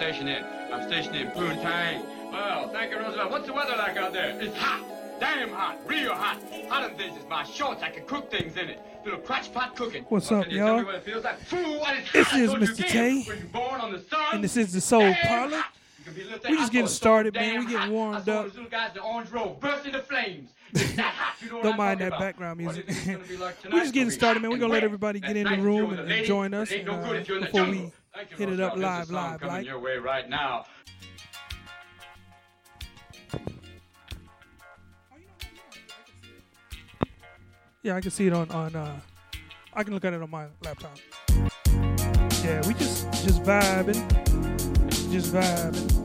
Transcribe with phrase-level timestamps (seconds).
[0.00, 0.42] stationed in?
[0.72, 2.02] I'm stationed in Poontang.
[2.32, 3.30] Well, thank you, Roosevelt.
[3.30, 4.30] What's the weather like out there?
[4.40, 4.82] It's hot.
[5.20, 5.76] Damn hot.
[5.86, 6.38] Real hot.
[6.70, 7.82] Hot as this is my shorts.
[7.82, 8.80] I can cook things in it.
[9.04, 10.06] Little crotch pot cooking.
[10.08, 10.86] What's up, can you tell me y'all?
[10.86, 11.38] what it like?
[11.40, 12.32] Fool, This?
[12.32, 12.88] Is Mr.
[12.88, 13.24] again.
[13.24, 15.58] Tay, born on the sun, and this is the Soul Parlour.
[15.58, 15.72] hot.
[15.98, 17.60] You can be a little thing We just getting so started, man.
[17.60, 18.24] We getting warmed up.
[18.46, 20.48] those little guys in the orange robe burst into flames.
[20.72, 21.42] It's that hot.
[21.42, 23.04] You know what Don't mind that background What do you music.
[23.04, 24.50] think it's gonna be like we just getting started, man.
[24.50, 27.16] We're gonna let everybody get in the room and, and join us it uh, good
[27.16, 28.96] if you're in the before we Thank you, hit it up Roosevelt.
[28.96, 29.64] There's a live, live, coming like.
[29.66, 30.66] your way right now.
[37.82, 38.76] Yeah, I can see it on on.
[38.76, 39.00] Uh,
[39.72, 40.98] I can look at it on my laptop.
[42.44, 44.06] Yeah, we just just vibing,
[45.10, 45.99] just vibing.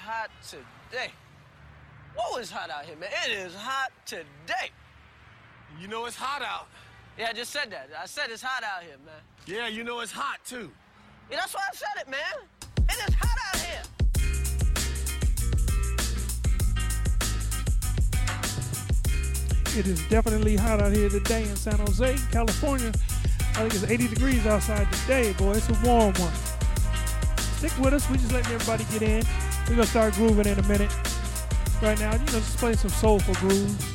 [0.00, 1.10] Hot today.
[2.16, 3.10] Whoa, it's hot out here, man.
[3.26, 4.70] It is hot today.
[5.80, 6.68] You know it's hot out.
[7.18, 7.90] Yeah, I just said that.
[8.00, 9.20] I said it's hot out here, man.
[9.46, 10.70] Yeah, you know it's hot too.
[11.30, 12.20] Yeah, that's why I said it, man.
[12.88, 13.82] It is hot out here.
[19.78, 22.90] It is definitely hot out here today in San Jose, California.
[23.54, 25.52] I think it's 80 degrees outside today, boy.
[25.52, 26.32] It's a warm one.
[27.58, 28.08] Stick with us.
[28.08, 29.49] We're just letting everybody get in.
[29.70, 30.92] We're gonna start grooving in a minute.
[31.80, 33.89] Right now, you know, just play some soulful grooves.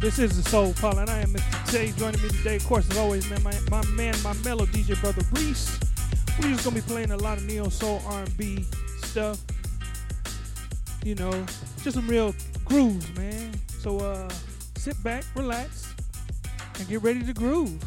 [0.00, 1.70] This is the Soul Pal, and I am Mr.
[1.70, 1.92] Tay.
[1.92, 5.20] Joining me today, of course, as always, man, my, my man, my mellow DJ brother
[5.32, 5.78] Reese.
[6.38, 8.64] We're just gonna be playing a lot of neo soul R&B
[9.02, 9.38] stuff.
[11.04, 11.32] You know,
[11.82, 13.52] just some real grooves, man.
[13.78, 14.30] So uh,
[14.74, 15.94] sit back, relax,
[16.78, 17.78] and get ready to groove.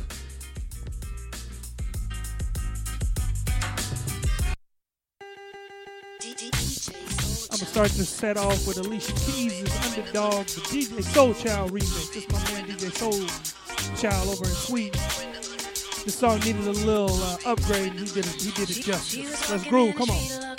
[7.73, 12.15] Start to set off with Alicia Keys' Underdog, the DJ Soul Child remix.
[12.15, 15.01] Is my man DJ Soul Child over in Sweden.
[16.05, 17.93] This song needed a little uh, upgrade.
[17.93, 18.39] He did it.
[18.39, 19.49] He did it justice.
[19.49, 19.95] Let's groove.
[19.95, 20.52] Come on.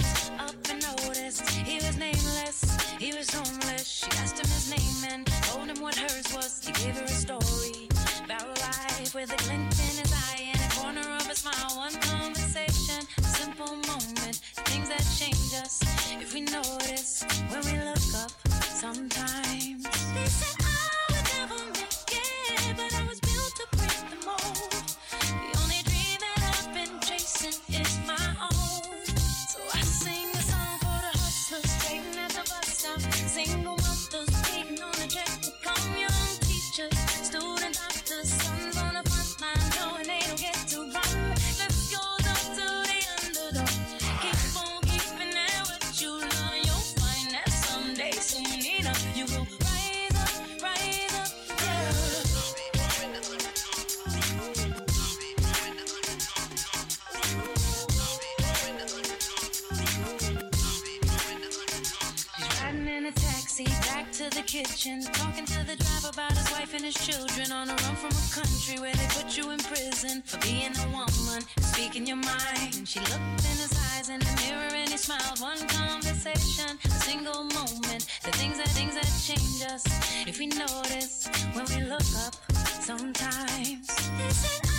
[64.65, 68.11] Kitchen, talking to the driver about his wife and his children on a run from
[68.11, 72.87] a country where they put you in prison for being a woman, speaking your mind.
[72.87, 75.41] She looked in his eyes in the mirror and he smiled.
[75.41, 79.85] One conversation, a single moment, the things that things that change us
[80.27, 82.35] if we notice when we look up.
[82.81, 84.74] Sometimes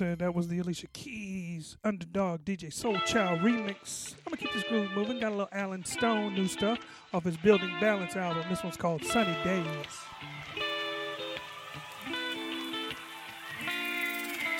[0.00, 4.14] That was the Alicia Keys Underdog DJ Soul Child remix.
[4.26, 5.20] I'm gonna keep this groove moving.
[5.20, 6.78] Got a little Allen Stone new stuff
[7.12, 8.42] off his Building Balance album.
[8.48, 9.66] This one's called Sunny Days.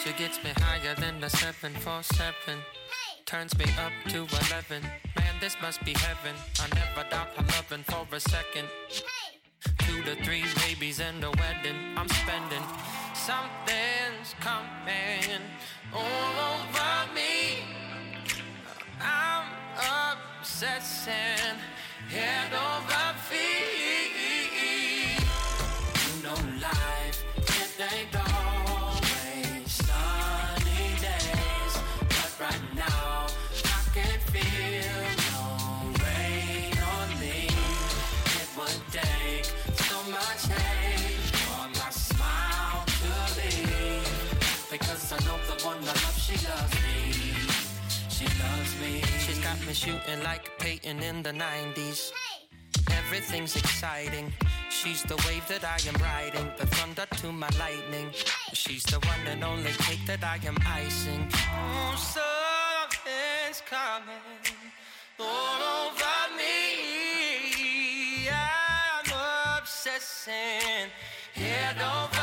[0.04, 2.60] She gets me higher than the 747.
[3.24, 4.82] Turns me up to 11.
[5.16, 6.36] Man, this must be heaven.
[6.60, 8.68] I never doubt her loving for a second.
[9.78, 11.76] Two to three babies and a wedding.
[11.96, 12.62] I'm spending.
[14.30, 15.40] Something's coming
[15.92, 17.64] all over me.
[19.00, 19.46] I'm
[20.38, 21.58] obsessing
[22.08, 23.59] head over feet.
[49.70, 52.10] She's me shooting like Peyton in the 90s.
[52.90, 54.32] Everything's exciting.
[54.68, 58.10] She's the wave that I am riding, the thunder to my lightning.
[58.52, 61.28] She's the one and only cake that I am icing.
[61.32, 64.58] Oh, something's coming
[65.20, 68.28] all over me.
[68.28, 70.90] I'm obsessing
[71.34, 72.19] head over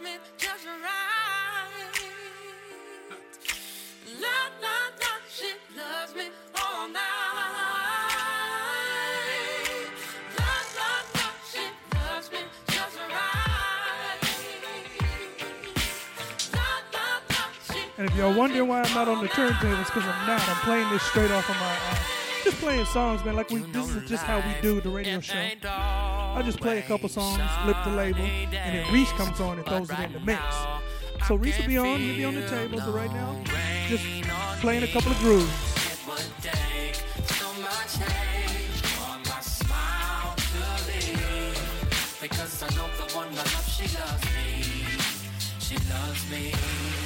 [0.00, 0.80] me just right.
[4.20, 7.00] La la la, she loves me all night.
[10.38, 14.20] La la la, she loves me just right.
[16.52, 20.04] La la la, she And if y'all wondering why I'm not on the turntables, because
[20.04, 20.48] I'm not.
[20.48, 21.72] I'm playing this straight off of my.
[21.72, 22.13] Uh,
[22.44, 23.36] just playing songs, man.
[23.36, 25.34] Like we, this is just how we do the radio show.
[25.64, 29.66] I just play a couple songs, flip the label, and then Reese comes on and
[29.66, 30.42] throws it in the mix.
[31.26, 33.42] So Reese will be on, he'll be on the table, but right now,
[33.88, 34.04] just
[34.60, 35.50] playing a couple of grooves.
[35.86, 38.56] It would take so much hate
[38.92, 40.42] for my smile to
[40.86, 42.18] leave.
[42.20, 44.62] Because I know the one I love, she loves me.
[45.60, 47.03] She loves me.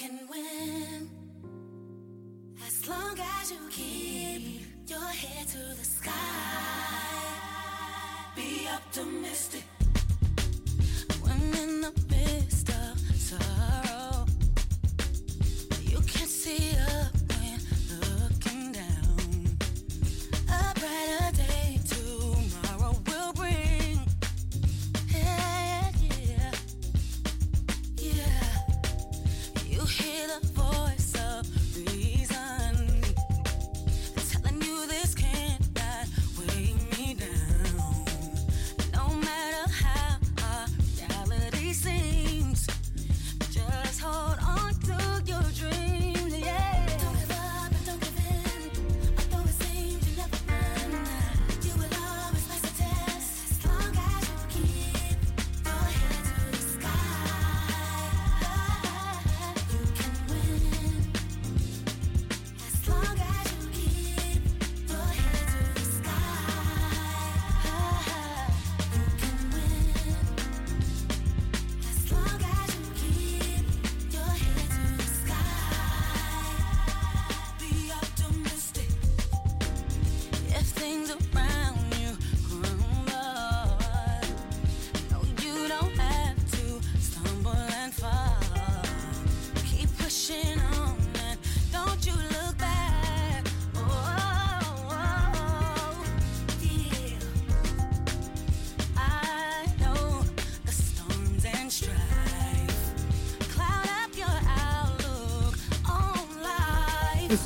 [0.00, 1.10] Can win
[2.66, 6.12] as long as you keep your head to the sky.
[8.34, 9.64] Be optimistic.
[11.22, 11.92] When in the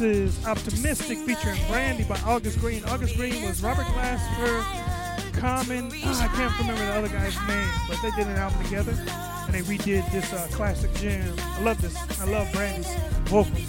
[0.05, 2.85] is Optimistic featuring Brandy by August Greene.
[2.85, 4.63] August Greene was Robert Glasper,
[5.33, 5.91] Common.
[6.05, 8.93] ah, I can't remember the other guy's name, but they did an album together
[9.47, 11.35] and they redid this uh, classic jam.
[11.39, 11.97] I love this.
[12.21, 12.89] I love Brandy's
[13.25, 13.64] vocals.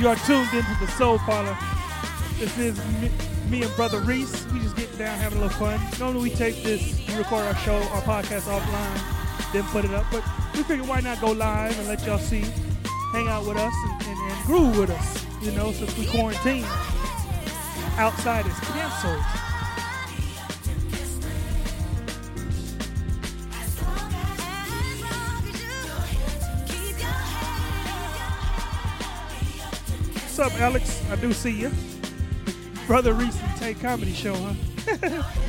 [0.00, 1.54] You are tuned into the Soul Parlour.
[2.38, 2.80] This is
[3.50, 4.46] me, and brother Reese.
[4.46, 5.78] We just getting down, having a little fun.
[5.98, 10.06] Normally we take this, we record our show, our podcast offline, then put it up.
[10.10, 12.46] But we figured why not go live and let y'all see,
[13.12, 15.26] hang out with us and, and, and groove with us.
[15.42, 16.64] You know, since we quarantine.
[17.98, 19.39] Outside is canceled.
[30.60, 31.02] Alex?
[31.10, 31.70] I do see you.
[32.86, 35.22] Brother Reese Tay Comedy Show, huh?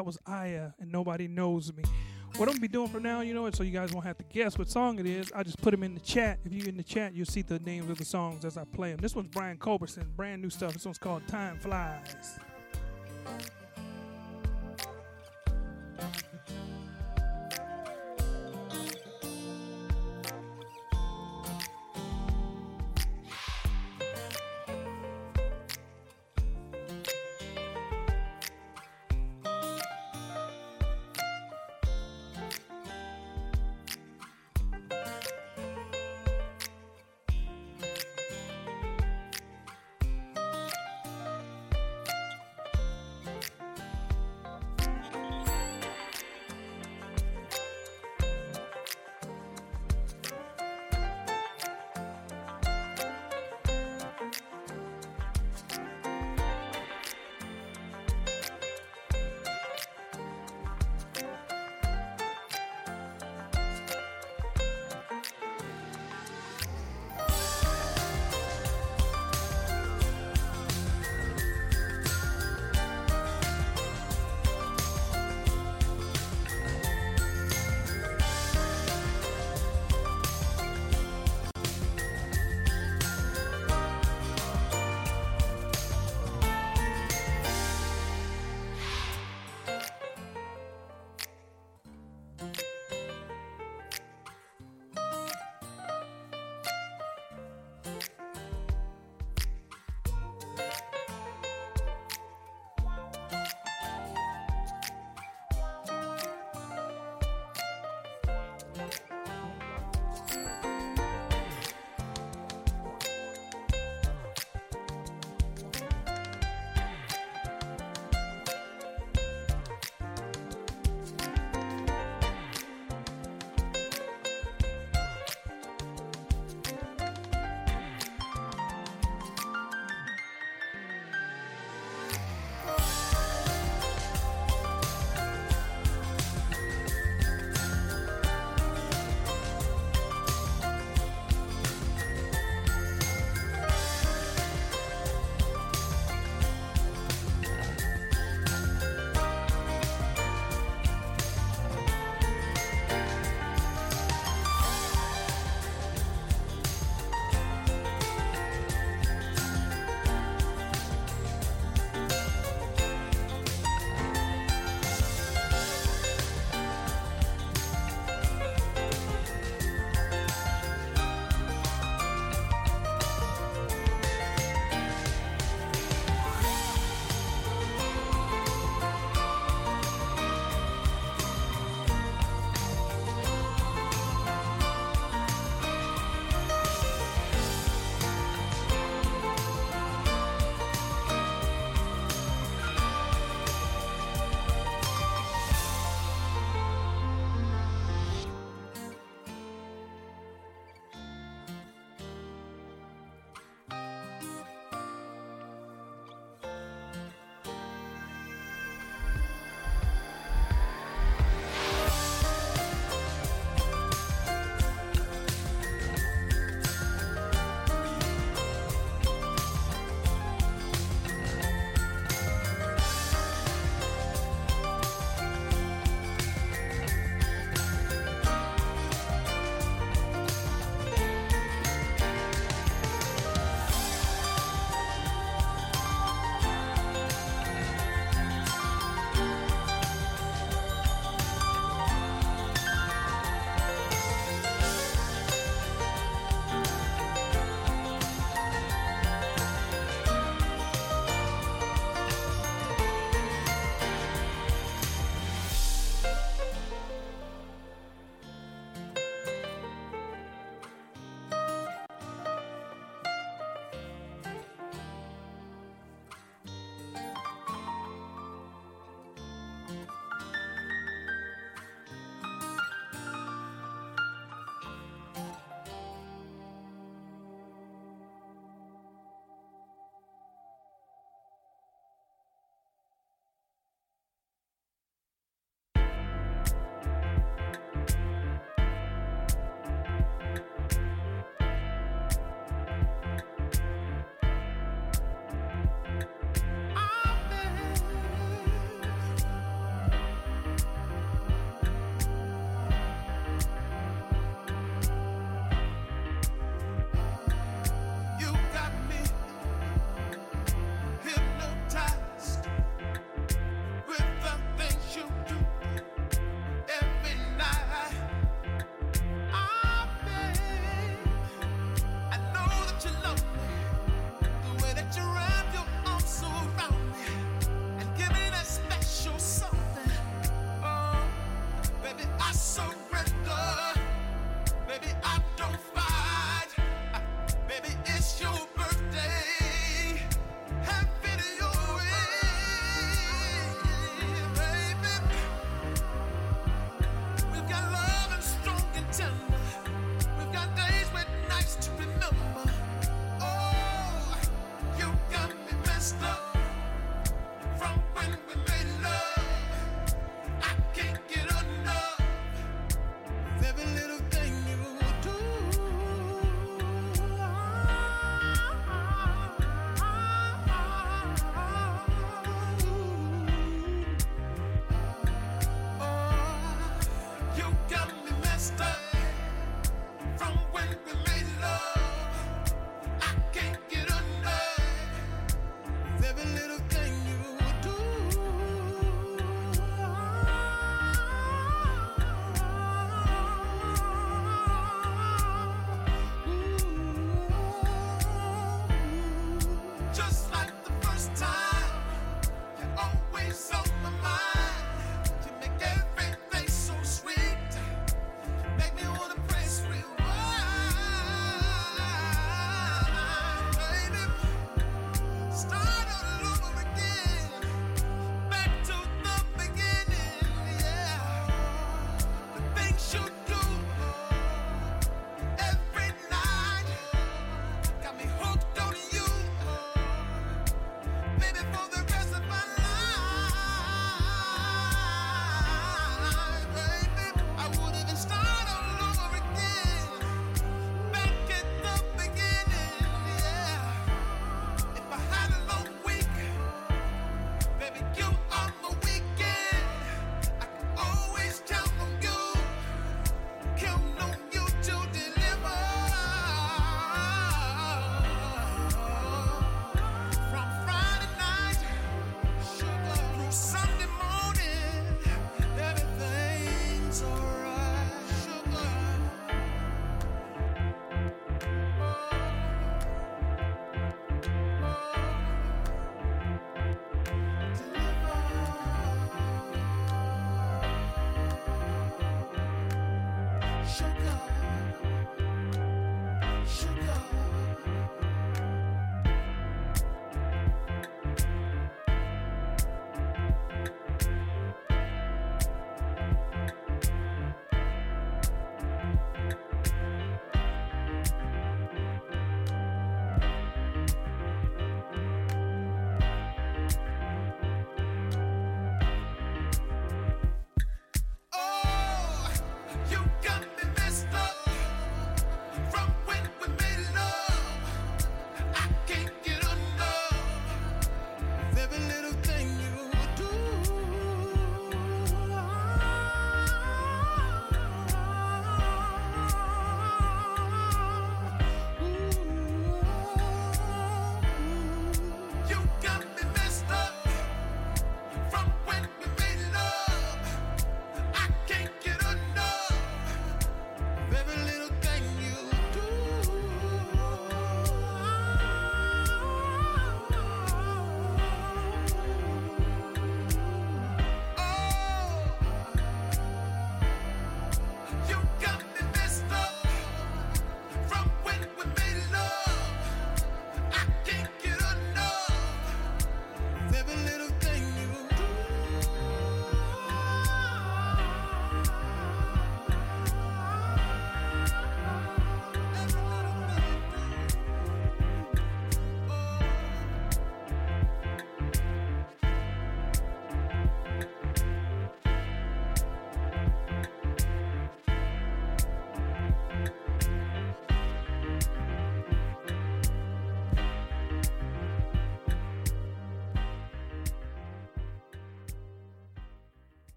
[0.00, 1.82] That was Aya, and nobody knows me.
[2.36, 3.54] What I'm gonna be doing from now, you know what?
[3.54, 5.30] So you guys won't have to guess what song it is.
[5.36, 6.38] I just put them in the chat.
[6.42, 8.92] If you're in the chat, you'll see the names of the songs as I play
[8.92, 9.00] them.
[9.02, 10.72] This one's Brian Culbertson, brand new stuff.
[10.72, 12.38] This one's called Time Flies.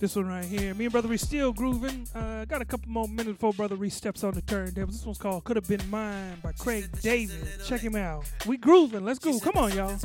[0.00, 0.72] This one right here.
[0.72, 2.08] Me and Brother Reese still grooving.
[2.14, 4.92] Uh, got a couple more minutes before Brother Reese steps on the turntables.
[4.92, 7.46] This one's called Could Have Been Mine by Craig David.
[7.66, 8.24] Check him out.
[8.46, 9.04] We grooving.
[9.04, 9.38] Let's go.
[9.38, 9.98] Come on, y'all.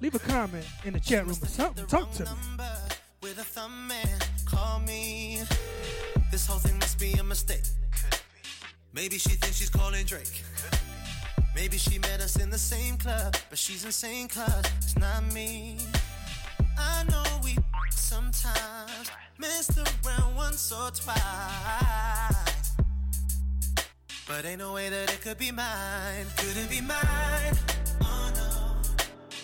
[0.00, 1.84] Leave a comment in the chat room or something.
[1.84, 2.30] Talk to me.
[3.20, 4.18] with a thumb man.
[4.46, 5.42] Call me.
[6.30, 7.64] This whole thing must be a mistake.
[8.94, 10.42] Maybe she thinks she's calling Drake.
[11.54, 15.76] Maybe she met us in the same club, but she's insane cause it's not me.
[24.38, 26.24] But ain't no way that it could be mine.
[26.36, 27.54] Couldn't be mine.
[28.02, 28.78] Oh no.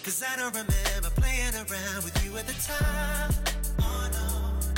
[0.04, 3.34] Cause I don't remember playing around with you at the time.
[3.80, 4.72] Oh no.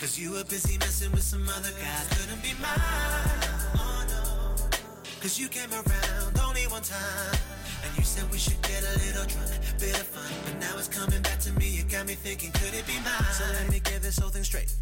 [0.00, 2.08] Cause you were busy messing with some other guys.
[2.16, 2.78] Couldn't be mine.
[3.76, 4.56] Oh no.
[5.20, 7.38] Cause you came around only one time.
[7.84, 10.32] And you said we should get a little drunk, bit of fun.
[10.46, 11.68] But now it's coming back to me.
[11.68, 13.32] You got me thinking, could it be mine?
[13.36, 14.72] So let me get this whole thing straight.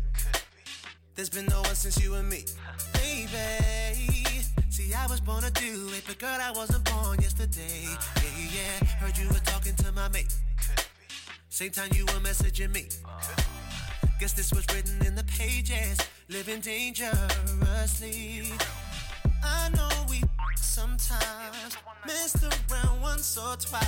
[1.16, 2.44] There's been no one since you and me.
[2.92, 4.35] Baby.
[4.76, 7.88] See, I was born to do it, but girl, I wasn't born yesterday.
[8.16, 8.86] Yeah, yeah.
[9.00, 10.36] Heard you were talking to my mate.
[11.48, 12.84] Same time you were messaging me.
[14.20, 15.96] Guess this was written in the pages.
[16.28, 18.52] Living dangerously.
[19.42, 20.22] I know we
[20.56, 23.80] sometimes messed around once or twice.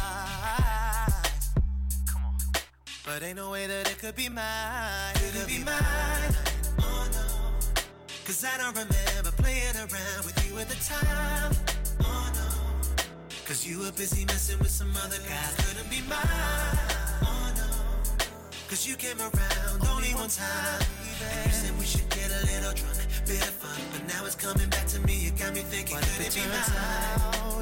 [3.04, 5.14] But ain't no way that it could be mine.
[5.16, 6.47] Could it be mine?
[8.28, 8.34] Oh no.
[8.34, 11.52] Cause I don't remember playing around with you at the time.
[12.00, 12.48] Oh no.
[13.46, 15.54] Cause you were busy messing with some other guys.
[15.56, 16.18] Couldn't be mine.
[17.22, 17.68] Oh no.
[18.68, 20.80] Cause you came around only one time.
[21.24, 23.80] And you said we should get a little drunk, bit of fun.
[23.92, 25.14] But now it's coming back to me.
[25.14, 26.62] You got me thinking, could it be mine?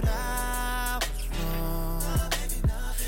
[0.03, 2.33] I was wrong.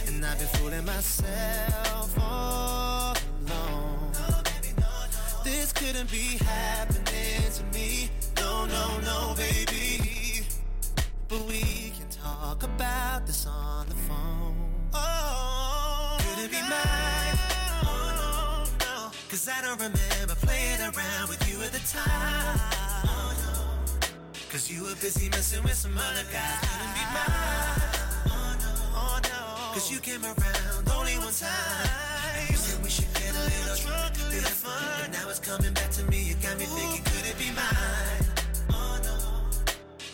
[0.07, 3.17] And I've been fooling myself all
[3.51, 4.13] along.
[4.15, 7.08] No, baby, no, This couldn't be happening
[7.59, 8.09] to me.
[8.37, 10.47] No, no, no, baby.
[11.29, 14.55] But we can talk about this on the phone.
[14.95, 17.39] Oh, could it be mine?
[17.83, 19.11] Oh, no.
[19.29, 22.61] Cause I don't remember playing around with you at the time.
[23.07, 24.09] Oh, no.
[24.51, 26.63] Cause you were busy messing with some other guys.
[26.63, 27.89] Couldn't be mine.
[28.31, 28.71] Oh, no.
[29.03, 29.75] Oh, no.
[29.75, 32.49] Cause you came around only one time.
[32.51, 35.11] You said we should get a little drunk, a little fun.
[35.11, 36.23] But now it's coming back to me.
[36.23, 37.08] You got me thinking,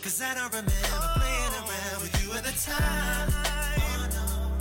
[0.04, 0.70] Cause I don't remember
[1.16, 3.28] playing around with you at the time.
[3.32, 4.52] Oh, no.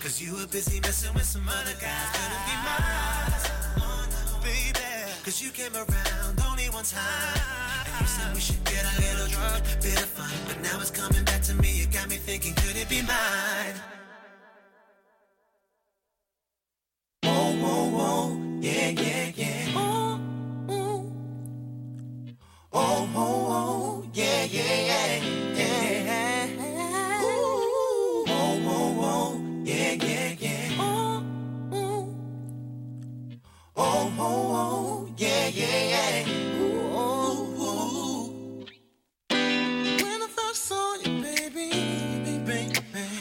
[0.00, 2.08] Cause you were busy messing with some other guys.
[2.18, 3.30] Couldn't be mine.
[3.78, 4.80] Oh, no, baby.
[5.22, 7.40] Cause you came around only one time.
[7.86, 10.32] And you said we should get a little drunk, bit of fun.
[10.48, 11.70] But now it's coming back to me.
[11.78, 13.76] You got me thinking, could it be mine?
[17.22, 18.58] Whoa, whoa, whoa.
[18.60, 19.66] Yeah, yeah, yeah.
[19.76, 20.20] Oh,
[20.68, 21.12] oh,
[22.72, 25.22] oh, oh, yeah, yeah,
[25.54, 27.22] yeah, yeah.
[27.22, 30.70] Ooh, oh, oh, oh, yeah, yeah, yeah.
[30.80, 31.24] Oh,
[33.76, 35.88] oh, oh, yeah, yeah,
[36.24, 36.28] yeah.
[36.58, 38.66] Ooh, ooh.
[39.30, 41.70] When I first saw you, baby,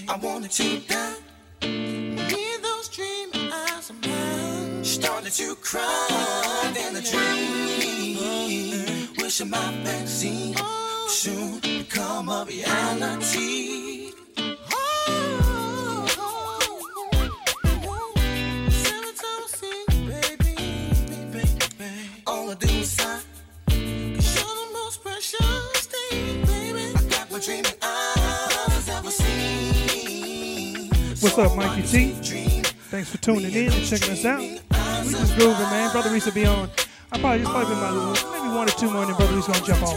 [0.10, 1.16] I wanted to die.
[1.62, 8.91] With those dreamy eyes of mine, started to cry in a dream.
[9.32, 14.12] Wishing my vaccine would soon become a reality.
[31.22, 32.12] What's up, Mikey T?
[32.90, 34.42] Thanks for tuning in and checking us out.
[34.42, 35.90] We just grooving, man.
[35.94, 36.70] Brother Reese will be on.
[37.14, 39.36] I probably just probably be my little, maybe one or two more, and then Brother
[39.36, 39.92] Reese gonna jump me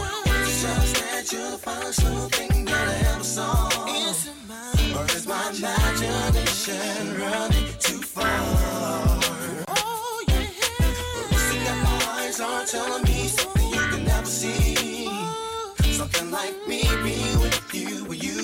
[15.93, 18.44] something like me being with you, will you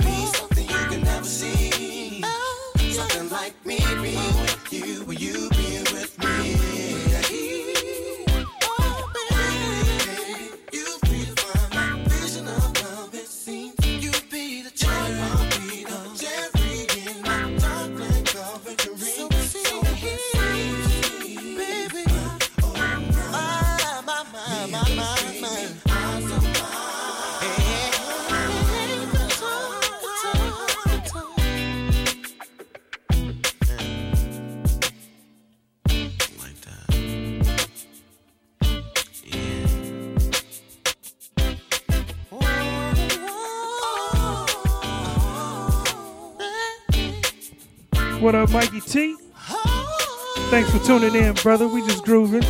[50.99, 51.69] tuning in, brother.
[51.69, 52.43] We just grooving.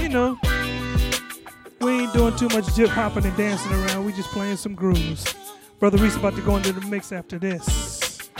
[0.00, 0.38] You know,
[1.80, 4.04] we ain't doing too much jip hopping and dancing around.
[4.04, 5.34] We just playing some grooves.
[5.80, 8.30] Brother Reese about to go into the mix after this.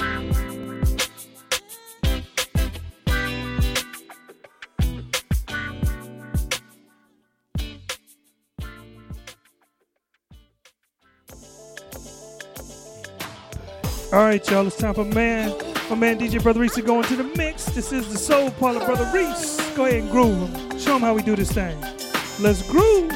[14.12, 14.66] All right, y'all.
[14.66, 15.52] It's time for man,
[15.90, 17.64] my man DJ Brother Reese is going to the mix.
[17.66, 19.56] This is the Soul Parlour Brother Reese.
[19.74, 20.48] Go ahead and groove.
[20.80, 21.76] Show him how we do this thing.
[22.38, 23.10] Let's groove.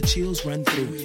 [0.00, 0.99] The chills run through.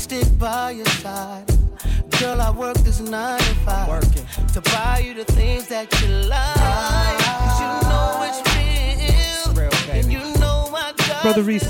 [0.00, 1.44] Stick by your side.
[2.18, 3.86] Girl, I work this nine to five.
[3.86, 4.24] Working.
[4.54, 7.18] To buy you the things that you like.
[7.20, 9.94] Cause you know it's real.
[9.94, 11.68] And you know I got Brotha Reese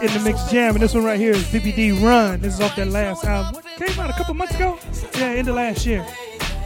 [0.00, 2.40] in the mix jam, and this one right here is BBD Run.
[2.40, 3.60] This is off that last album.
[3.76, 4.78] Came out a couple months ago.
[5.18, 6.06] Yeah, end of last year.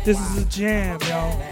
[0.04, 1.42] This is a jam, y'all.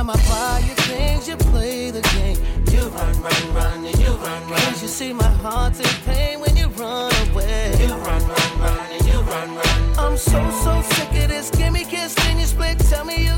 [0.00, 2.38] Time I buy you things, you play the game.
[2.72, 4.60] You run, run, run, and you run, run.
[4.60, 7.74] Cause you see my heart's in pain when you run away.
[7.78, 9.98] You run, run, run, and you run, run.
[9.98, 11.50] I'm so, so sick of this.
[11.50, 12.78] Give me kiss, then you split.
[12.78, 13.36] Tell me you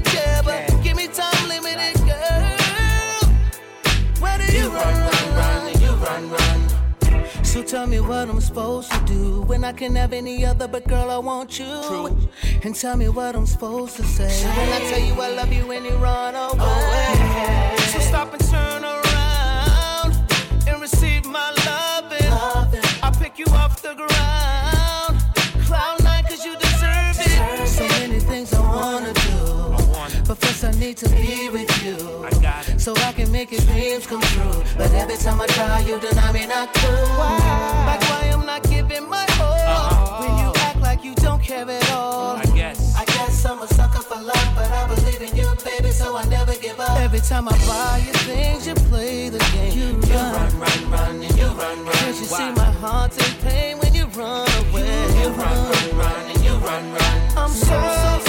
[7.65, 11.11] Tell me what I'm supposed to do when I can have any other, but girl,
[11.11, 12.19] I want you.
[12.63, 15.67] And tell me what I'm supposed to say when I tell you I love you
[15.67, 17.77] when you run away.
[17.93, 20.15] So stop and turn around
[20.69, 22.33] and receive my loving.
[23.03, 24.62] I pick you off the ground.
[30.43, 31.97] First I need to be with you.
[32.79, 34.63] So I can make your dreams come true.
[34.77, 37.09] But every time I try, you deny me not cool.
[37.89, 39.55] Like why I'm not giving my all.
[39.55, 40.23] Uh-huh.
[40.23, 42.37] When you act like you don't care at all.
[42.37, 42.95] I guess.
[42.97, 46.25] I guess I'm a sucker for love, but I believe in you, baby, so I
[46.29, 46.99] never give up.
[46.99, 49.73] Every time I buy you things, you play the game.
[49.79, 51.95] You run, run, run, and you run, run.
[52.03, 54.91] Cause you see my heart's in pain when you run away.
[55.21, 57.19] You run, run, run, and you run, run.
[57.37, 58.22] I'm so, so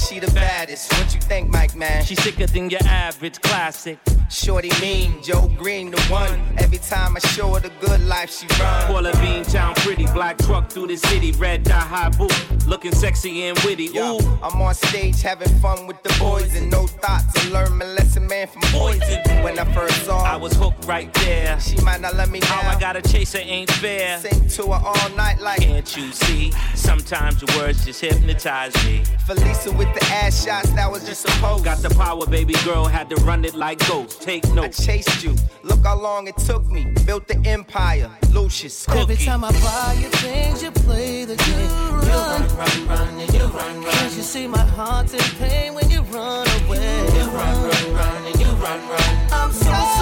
[0.00, 0.92] she the baddest.
[0.92, 2.04] What you think, Mike, man?
[2.04, 3.98] She sicker than your average classic.
[4.30, 6.40] Shorty mean, Joe Green the one.
[6.58, 8.86] Every time I show her the good life, she run.
[8.86, 12.34] Paula Bean town pretty, black truck through the city, red dot high boot,
[12.66, 13.86] looking sexy and witty.
[13.86, 17.26] Yo, Ooh, I'm on stage having fun with the boys and no thoughts.
[17.36, 19.20] I learn my lesson, man, from poison.
[19.42, 21.58] When I first saw her, I was hooked right there.
[21.60, 22.50] she might not let me down.
[22.50, 24.18] How I gotta chase her ain't fair.
[24.18, 26.52] Sing to her all night like Can't you see?
[26.74, 29.02] Sometimes your words just hypnotize me.
[29.26, 30.70] Felisa with the ass shots.
[30.70, 31.62] That was just a pose.
[31.62, 34.22] Got the power, baby girl, had to run it like ghost.
[34.22, 34.58] Take notes.
[34.58, 34.86] I notes.
[34.86, 35.34] chased you.
[35.62, 36.86] Look how long it took me.
[37.06, 38.10] Built the empire.
[38.32, 38.88] Lucius.
[38.88, 41.58] Every time I buy you things, you play the game.
[41.58, 43.92] You run, run, run, and you run, run.
[43.92, 46.78] Cause you see my heart's in pain when you run away.
[47.14, 49.28] You run, run, run, and you run, run.
[49.32, 49.99] I'm so,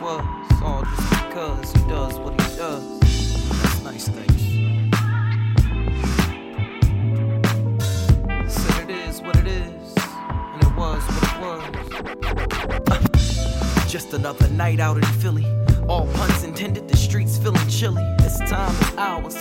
[0.00, 0.24] was.
[0.62, 3.00] All just because he does what he does.
[3.00, 4.42] That's nice things.
[8.52, 11.02] Said it is what it is, and it was
[11.40, 13.88] what it was.
[13.92, 15.46] Just another night out in Philly.
[15.88, 18.04] All puns intended, the streets feeling chilly.
[18.18, 19.36] This time is ours.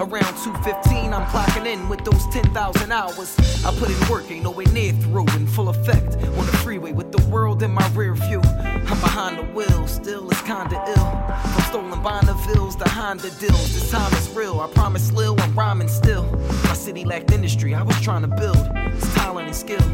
[0.00, 3.64] Around 2.15, I'm clocking in with those 10,000 hours.
[3.64, 6.16] I put in work, ain't nowhere near through, in full effect.
[6.16, 8.40] On the freeway with the world in my rear view.
[8.42, 11.52] I'm behind the wheel, still it's kinda ill.
[11.52, 13.72] From stolen Bonnevilles to Honda deals.
[13.72, 16.24] This time is real, I promise Lil, I'm rhyming still.
[16.64, 18.68] My city lacked industry, I was trying to build.
[18.74, 19.84] It's talent and skill.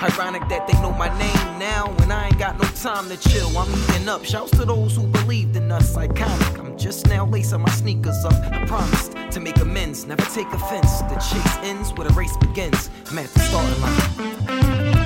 [0.00, 3.58] Ironic that they know my name now when I ain't got no time to chill.
[3.58, 4.24] I'm eating up.
[4.24, 5.96] Shouts to those who believed us.
[5.96, 6.58] Iconic.
[6.58, 8.34] I'm just now lacing my sneakers up.
[8.52, 11.00] I promised to make amends, never take offense.
[11.02, 12.90] The chase ends where the race begins.
[13.10, 14.97] I'm at the starting line.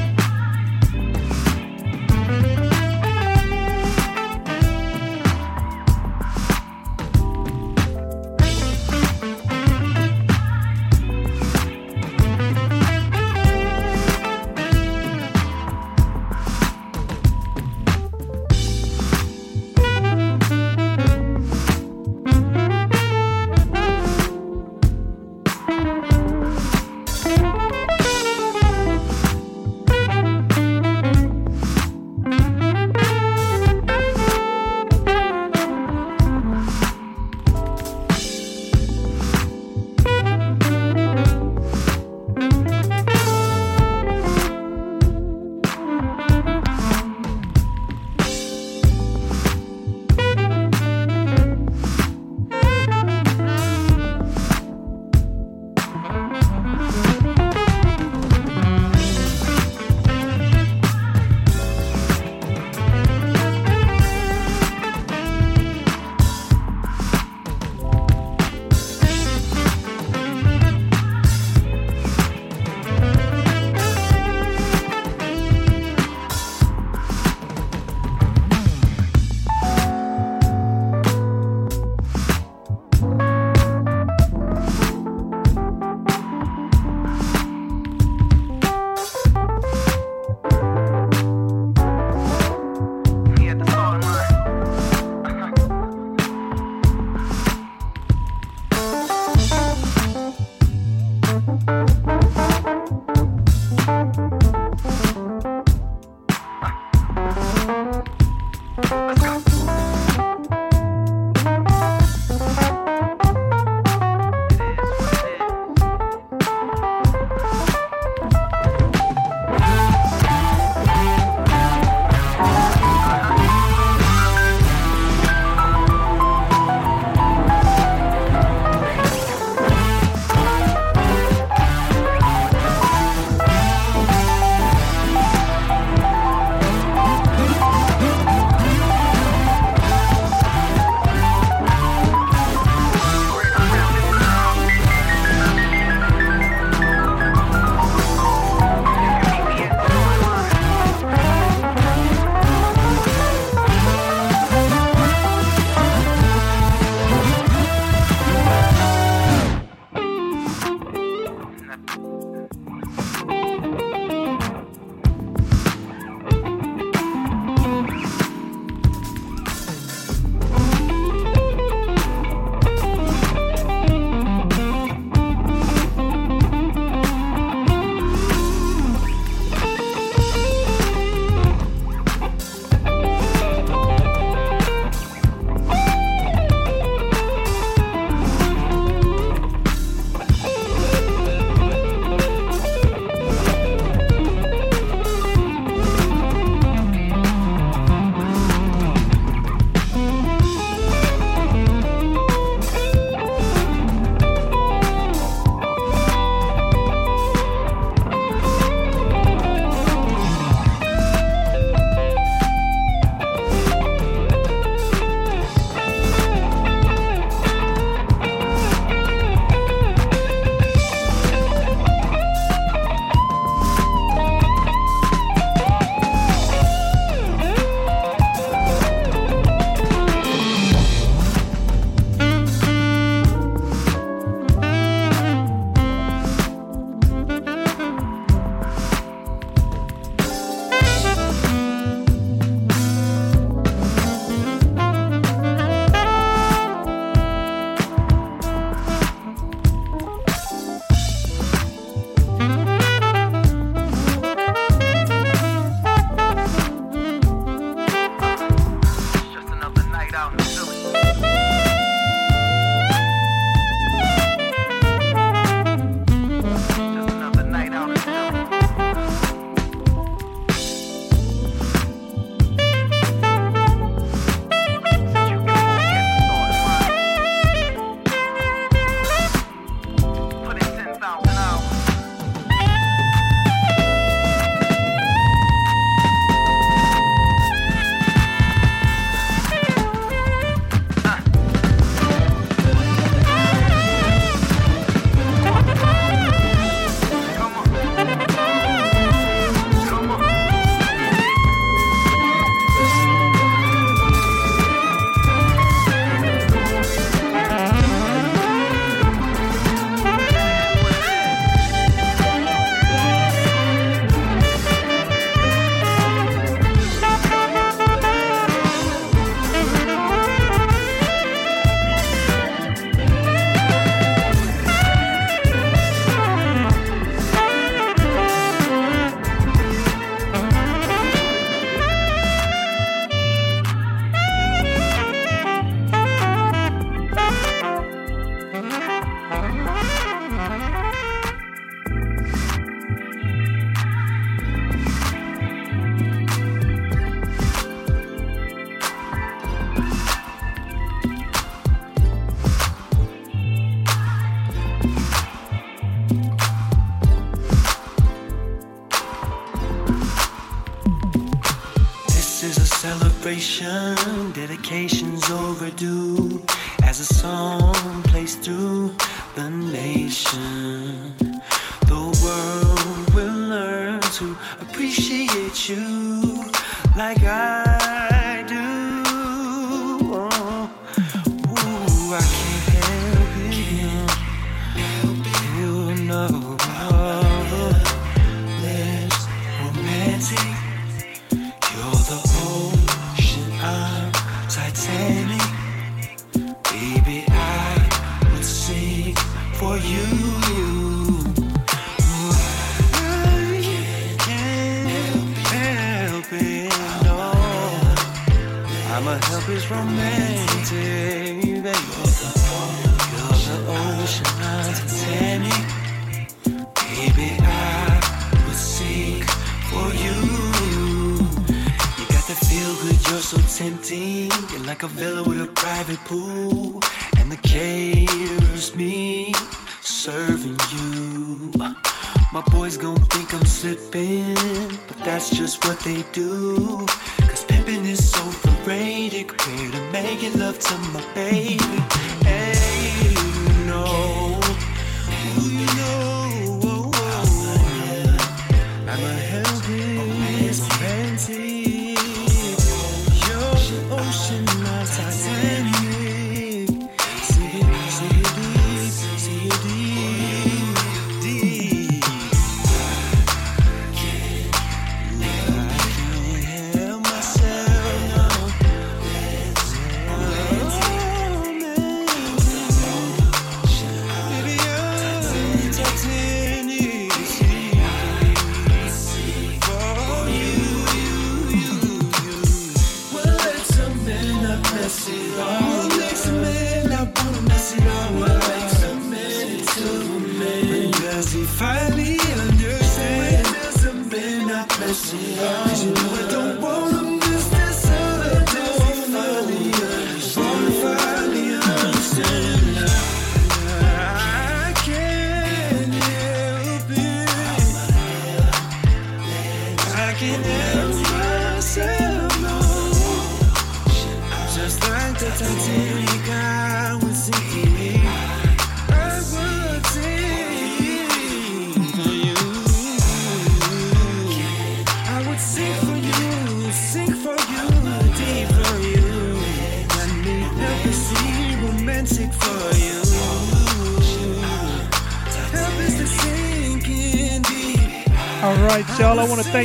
[363.42, 363.91] 想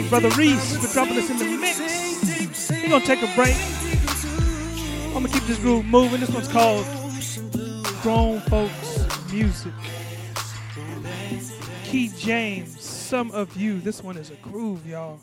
[0.01, 2.69] thank Brotha Reese for dropping us in the mix.
[2.69, 3.55] We're gonna take a break.
[5.07, 6.19] I'm gonna keep this groove moving.
[6.19, 6.85] This one's called
[8.03, 9.73] Grown Folks Music.
[11.83, 13.79] Key James, some of you.
[13.79, 15.19] This one is a groove, y'all.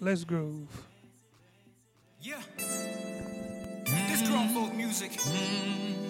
[0.00, 0.68] Let's groove.
[2.20, 2.42] Yeah.
[2.56, 5.12] This grown folk music.
[5.12, 6.03] Mm.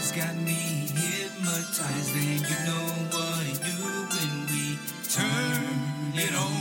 [0.00, 4.78] love's got me hypnotized, and you know what to do when we
[5.08, 6.59] turn it on.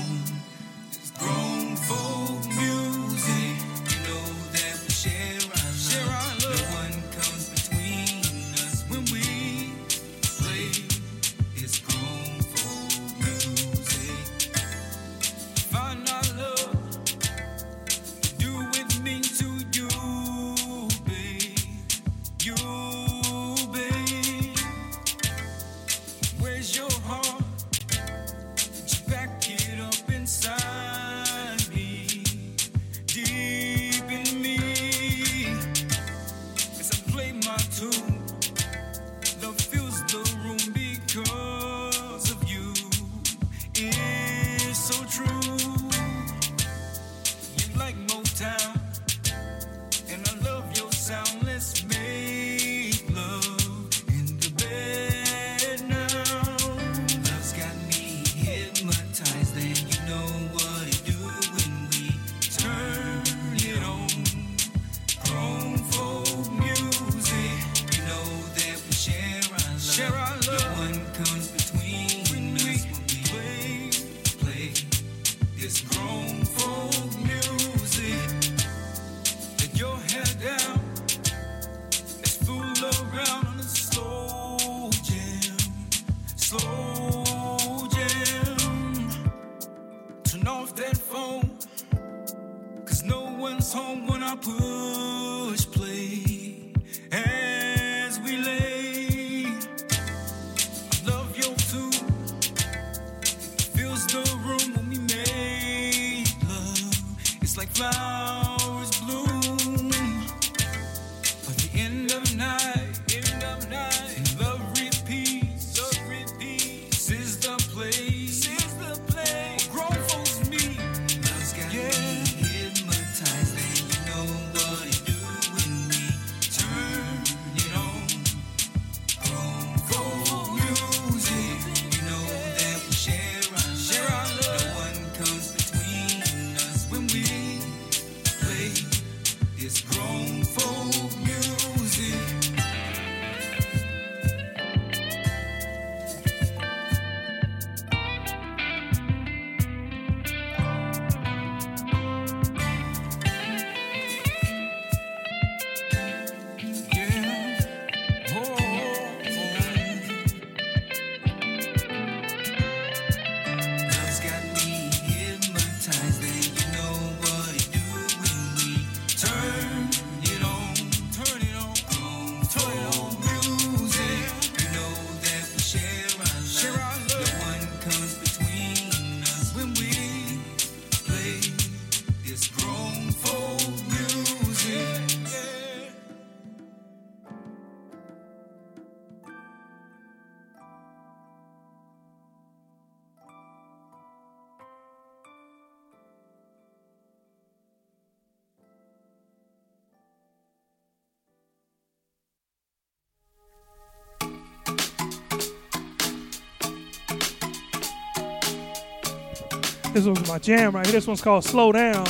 [210.00, 210.94] This was my jam right here.
[210.94, 212.08] This one's called Slow Down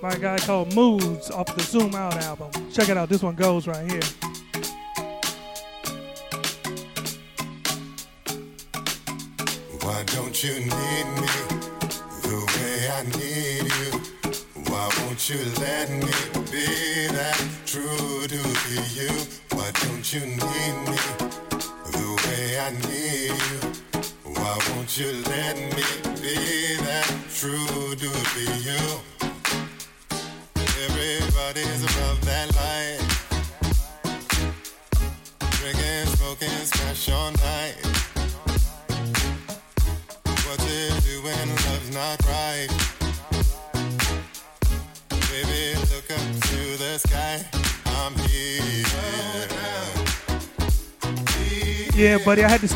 [0.00, 2.52] by a guy called Moods off the Zoom Out album.
[2.70, 3.08] Check it out.
[3.08, 4.00] This one goes right here.
[9.80, 11.26] Why don't you need me
[12.22, 14.70] the way I need you?
[14.70, 15.38] Why won't you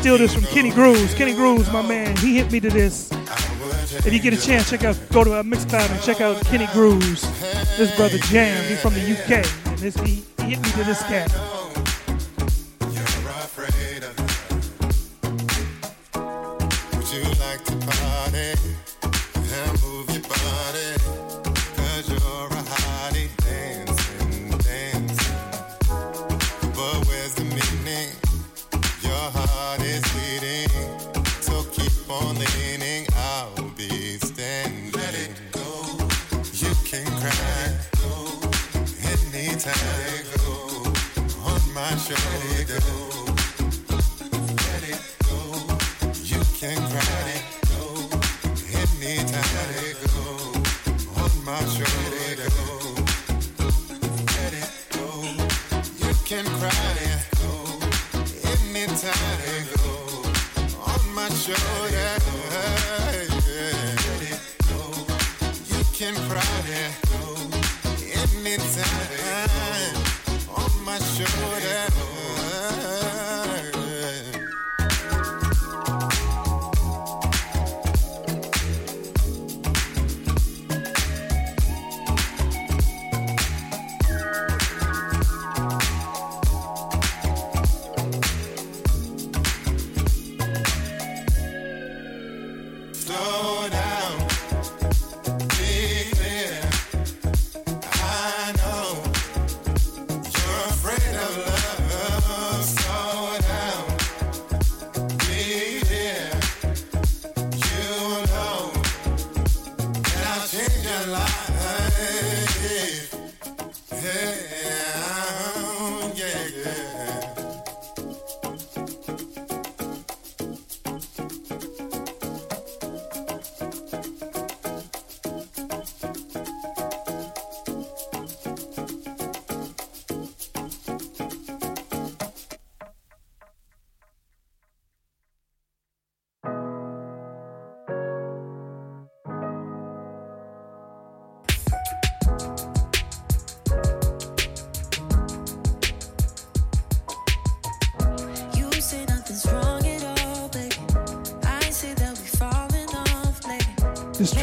[0.05, 1.15] steal this from Kenny Grooves.
[1.15, 3.11] Kenny Grooves, my man, he hit me to this.
[4.05, 6.67] If you get a chance, check out go to a Mixcloud and check out Kenny
[6.73, 7.23] Grooves.
[7.75, 11.01] This brother Jam, he's from the UK, and this, he, he hit me to this
[11.05, 11.54] cat.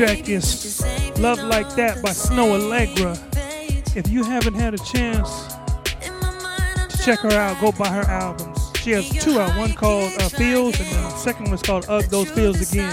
[0.07, 0.85] track is
[1.19, 3.17] Love Like That by Snoh Aalegra.
[3.97, 5.31] If you haven't had a chance,
[7.05, 7.61] check her out.
[7.61, 8.59] Go buy her albums.
[8.81, 9.57] She has two out.
[9.57, 12.93] One called uh, Feels, and the second one's called Ugh Those Feels Again.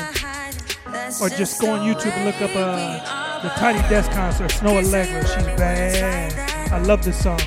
[1.19, 5.21] Or just go on YouTube and look up uh, the Tiny Desk concert, Snoh Aalegra.
[5.21, 6.71] She's bad.
[6.71, 7.39] I love this song.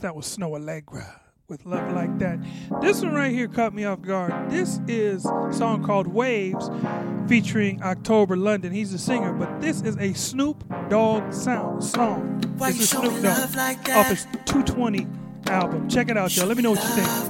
[0.00, 1.18] That was Snoh Aalegra
[1.48, 2.38] with Love Like That.
[2.80, 4.48] This one right here caught me off guard.
[4.48, 6.70] This is a song called Waves
[7.26, 8.72] featuring October London.
[8.72, 12.40] He's a singer, but this is a Snoop Dogg sound song.
[12.58, 15.08] Why this is Snoop Dogg like off his 220
[15.48, 15.88] album.
[15.88, 16.46] Check it out, y'all.
[16.46, 17.27] Let me know what you think.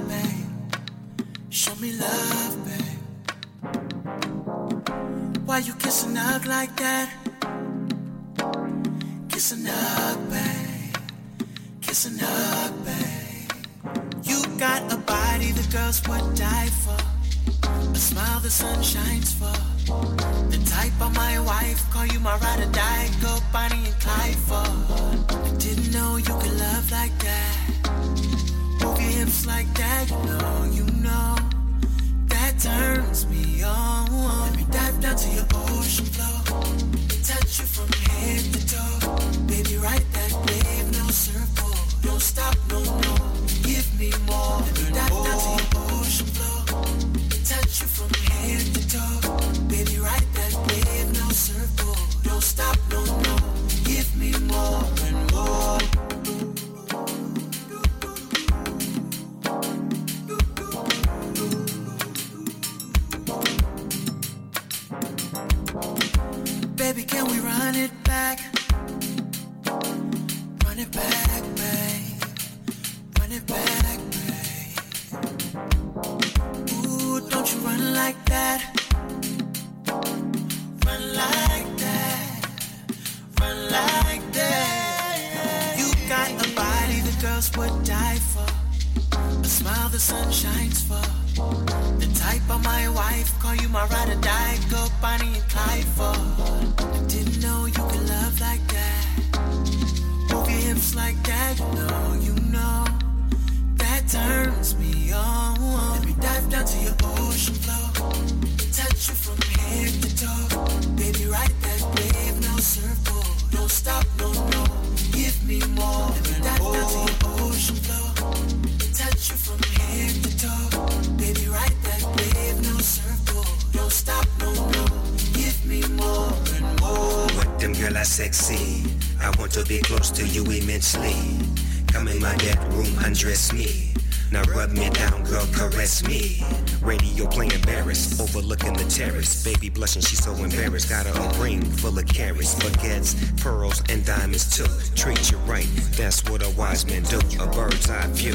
[140.59, 140.89] Embarrassed.
[140.89, 144.65] Got own ring full of carrots, baguettes, pearls, and diamonds too.
[144.95, 147.19] Treat you right, that's what a wise man do.
[147.39, 148.33] A bird's eye view,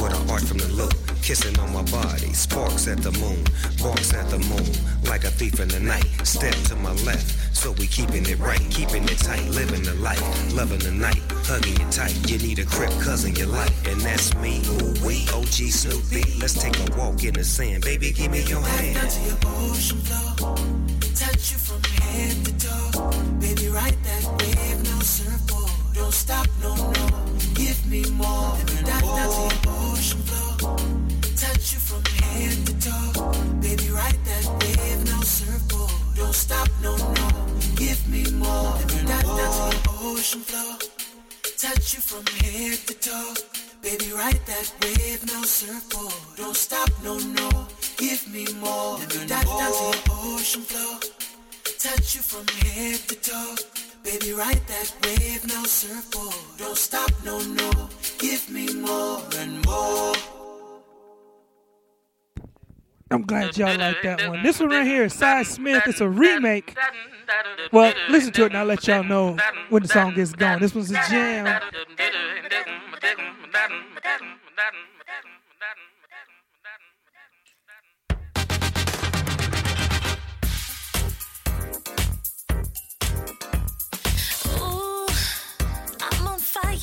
[0.00, 0.94] with a art from the loop.
[1.22, 3.44] Kissing on my body, sparks at the moon,
[3.82, 4.72] barks at the moon,
[5.08, 6.04] like a thief in the night.
[6.22, 10.22] Step to my left, so we keeping it right, keeping it tight, living the life,
[10.54, 12.14] loving the night, hugging you tight.
[12.30, 14.62] You need a crib cousin you like, and that's me.
[14.82, 14.94] Ooh
[15.34, 16.38] OG Snoopy.
[16.40, 18.12] Let's take a walk in the sand, baby.
[18.12, 18.94] Give me your hand.
[18.94, 20.56] Down to your ocean floor.
[21.14, 21.58] Touch you
[27.94, 28.52] me more.
[28.88, 30.76] Down, down to your ocean floor.
[31.42, 33.12] Touch you from head to toe.
[33.64, 35.92] Baby, ride that wave, no surfboard.
[36.16, 37.26] Don't stop, no, no.
[37.76, 38.74] Give me more.
[39.10, 40.74] Down, down to your ocean floor.
[41.62, 43.34] Touch you from head to toe.
[43.82, 46.14] Baby, ride that wave, no surfboard.
[46.36, 47.48] Don't stop, no, no.
[47.96, 48.98] Give me more.
[49.30, 50.98] Down, down to your ocean floor.
[51.78, 53.73] Touch you from head to toe.
[54.04, 56.34] Baby, ride that wave, no surfboard.
[56.58, 57.88] Don't stop, no, no.
[58.18, 60.12] Give me more and more.
[63.10, 64.42] I'm glad y'all like that one.
[64.42, 65.84] This one right here is Sy Smith.
[65.86, 66.76] It's a remake.
[67.72, 69.38] Well, listen to it and I'll let y'all know
[69.70, 70.60] when the song gets going.
[70.60, 71.60] This one's a jam.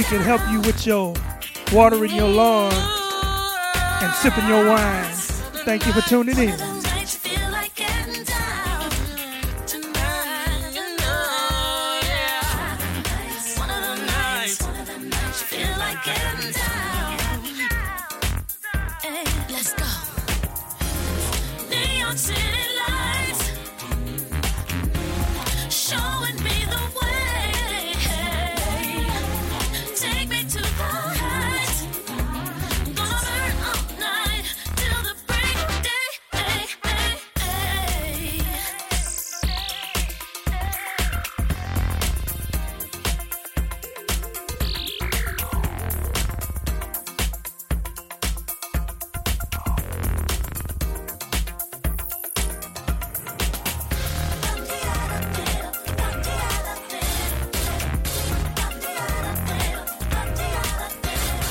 [0.00, 1.12] we can help you with your
[1.74, 2.72] watering your lawn
[4.02, 5.04] and sipping your wine.
[5.66, 6.69] Thank you for tuning in.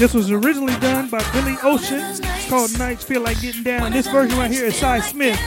[0.09, 1.99] This was originally done by Billy Ocean.
[2.01, 3.91] It's called Nights Feel Like Getting Down.
[3.91, 5.37] This version right here is Sy Smith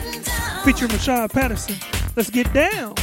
[0.65, 1.75] featuring Rahsaan Patterson.
[2.15, 2.95] Let's get down.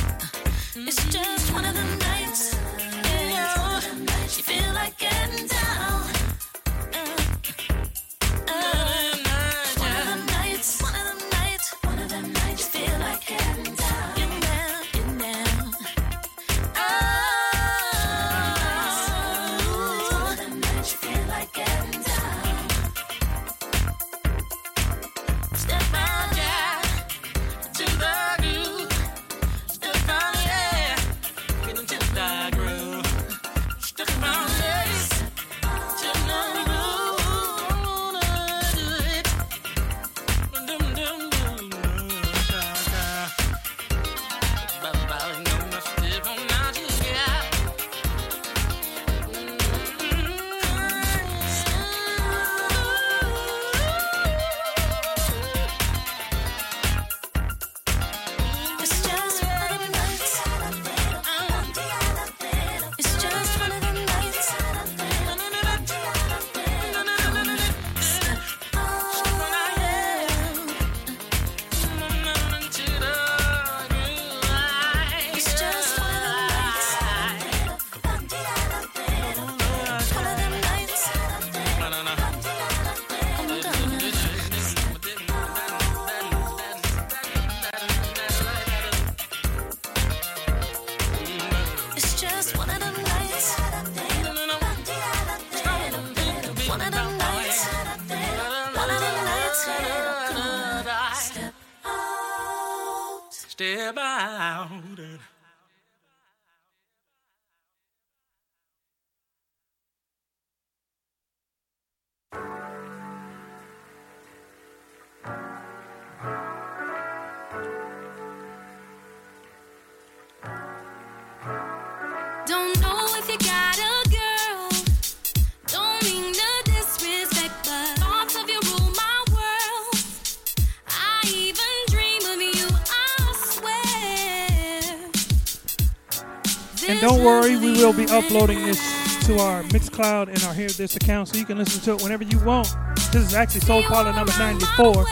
[137.10, 138.78] don't worry, we will be uploading this
[139.26, 142.24] to our Mixcloud and our Hear This account so you can listen to it whenever
[142.24, 142.68] you want.
[143.12, 145.06] This is actually Soul Parlour number 94.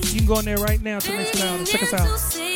[0.00, 2.51] You can go in there right now to Mixcloud and check us out.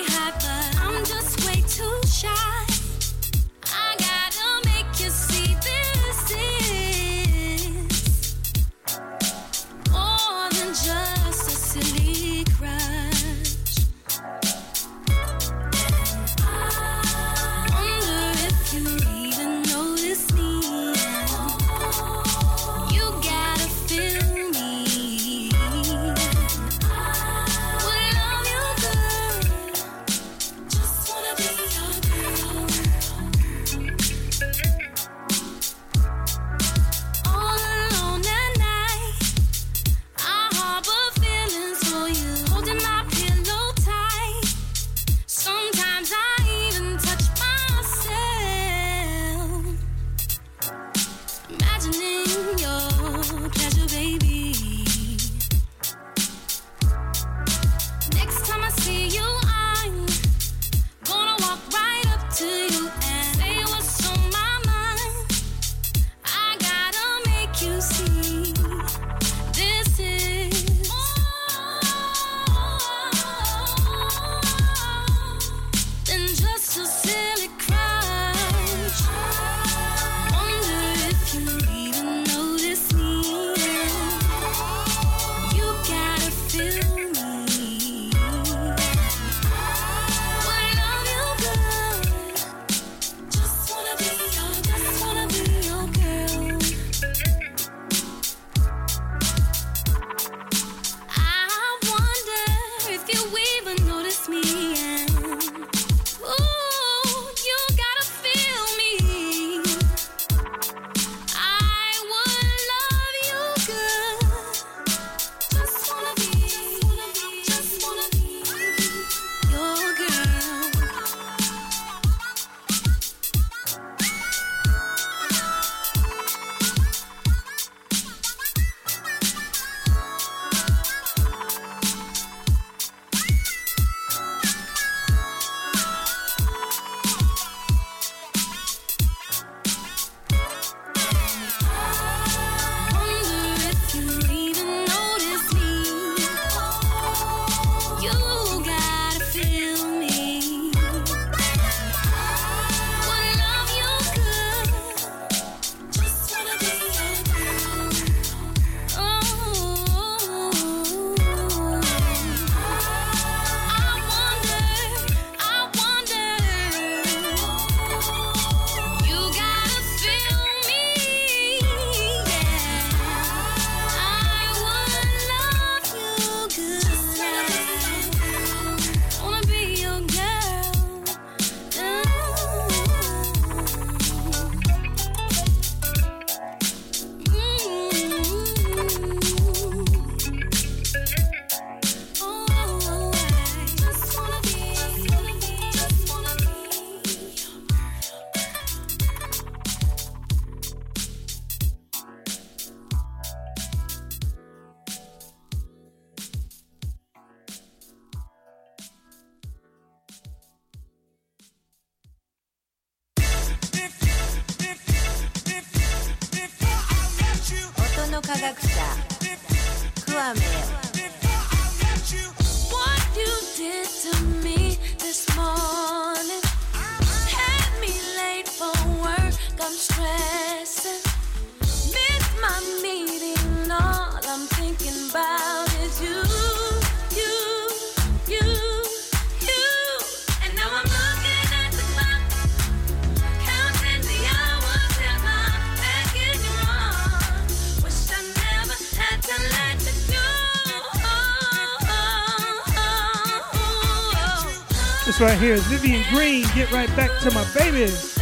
[255.36, 256.46] right here is Vivian Green.
[256.54, 258.16] Get right back to my babies.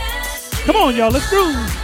[0.65, 1.12] Come on, y'all.
[1.12, 1.84] Let's groove.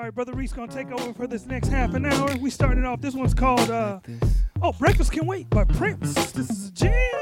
[0.00, 2.34] All right, Brotha Reese gonna take over for this next half an hour.
[2.40, 3.02] We started off.
[3.02, 4.00] This one's called uh,
[4.62, 6.14] "Oh Breakfast Can Wait" by Prince.
[6.32, 7.19] This is a jam.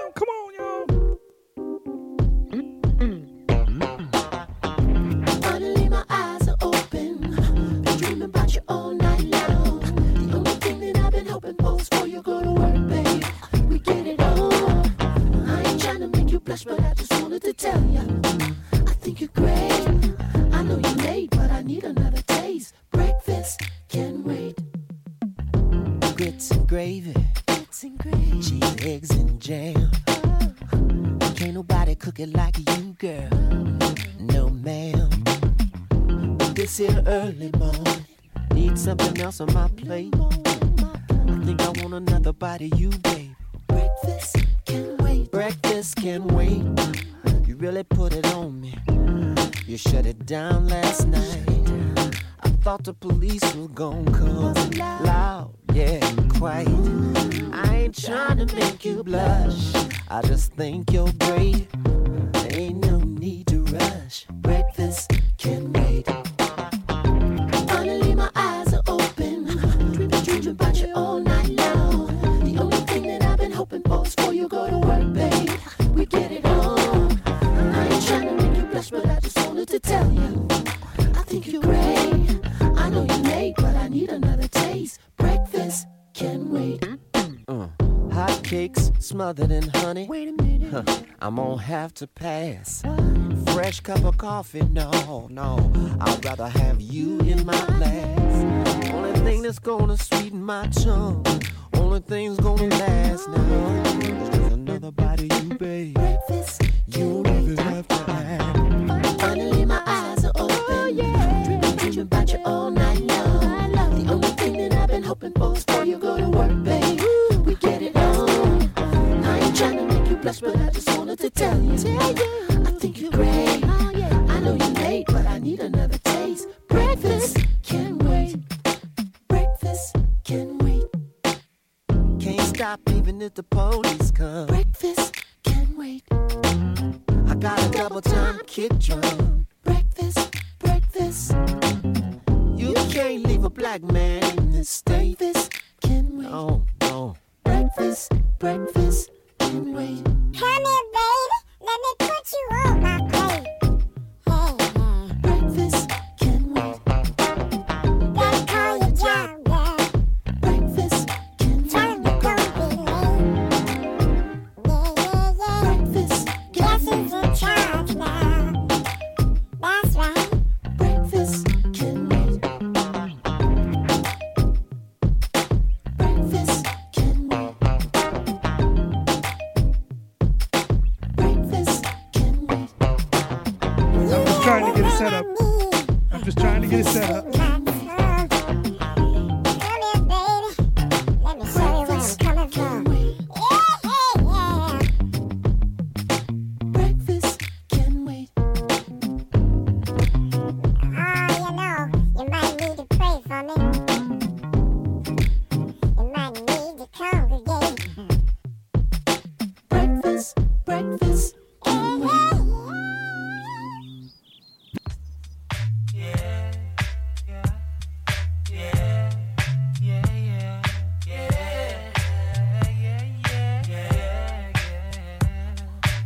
[94.55, 94.73] muffin.
[94.73, 94.88] No.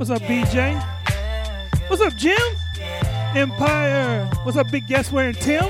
[0.03, 0.75] What's up, BJ?
[1.89, 2.37] What's up, Jim?
[3.37, 4.29] Empire.
[4.43, 5.63] What's up, Big Guest wearing Tim?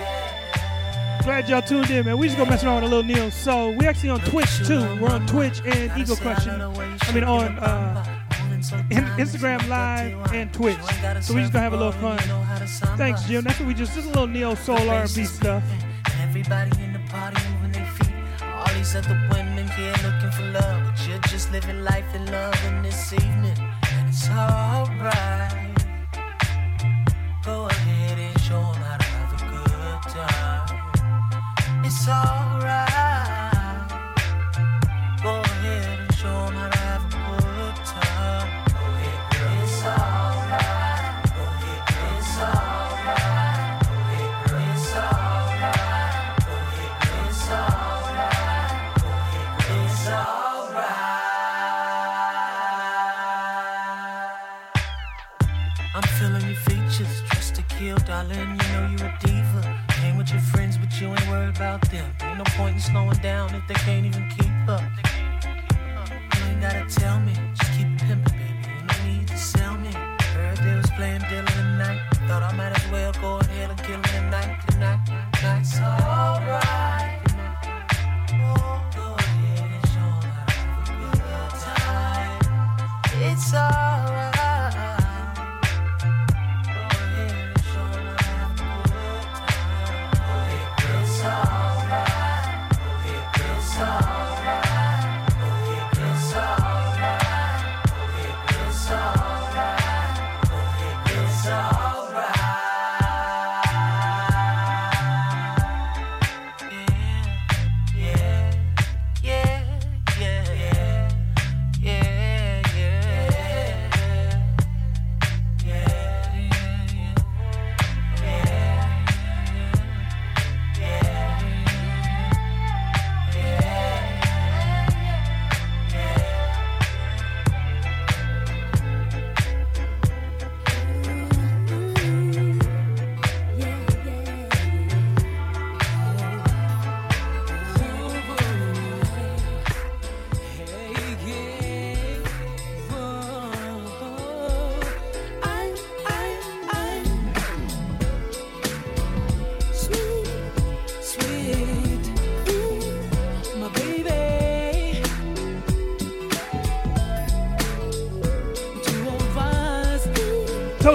[1.23, 2.17] Glad y'all tuned in, man.
[2.17, 3.31] We just gonna mess around with a little Neil.
[3.31, 4.81] So we actually on Twitch too.
[4.99, 6.51] We're on Twitch and Eagle Crushing.
[6.53, 8.03] I mean on uh,
[9.19, 10.81] Instagram Live and Twitch.
[11.21, 12.19] So we just gonna have a little fun.
[12.97, 13.45] Thanks, Jim.
[13.45, 15.63] That's what we just just a little Neo Soul R&B stuff.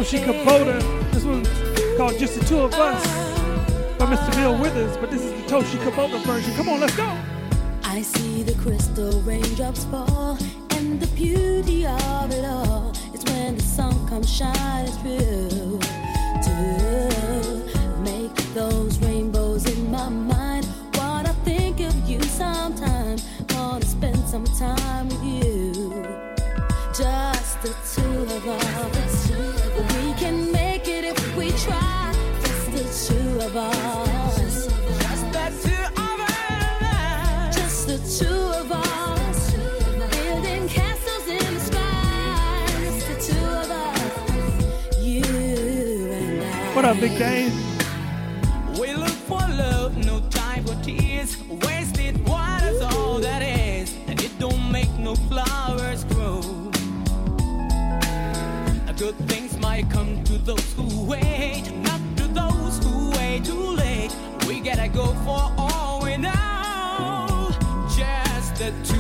[0.08, 1.12] She Kubota.
[1.12, 1.50] This one's
[1.98, 3.06] called Just the Two of Us
[4.00, 4.34] by Mr.
[4.38, 6.54] Bill Withers, but this is the Toshi Kubota version.
[6.54, 7.14] Come on, let's go.
[7.84, 10.17] I see the crystal raindrops fall.
[46.88, 47.52] I game.
[48.80, 51.36] We look for love, no time for tears.
[51.66, 56.40] Wasted water's all that is, and it don't make no flowers grow.
[58.96, 64.16] Good things might come to those who wait, not to those who wait too late.
[64.48, 67.50] We gotta go for all we know.
[67.98, 68.97] Just the two.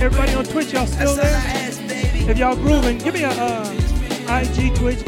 [0.00, 1.42] Everybody on Twitch, y'all still there?
[2.30, 5.07] If y'all grooving, give me a uh, IG Twitch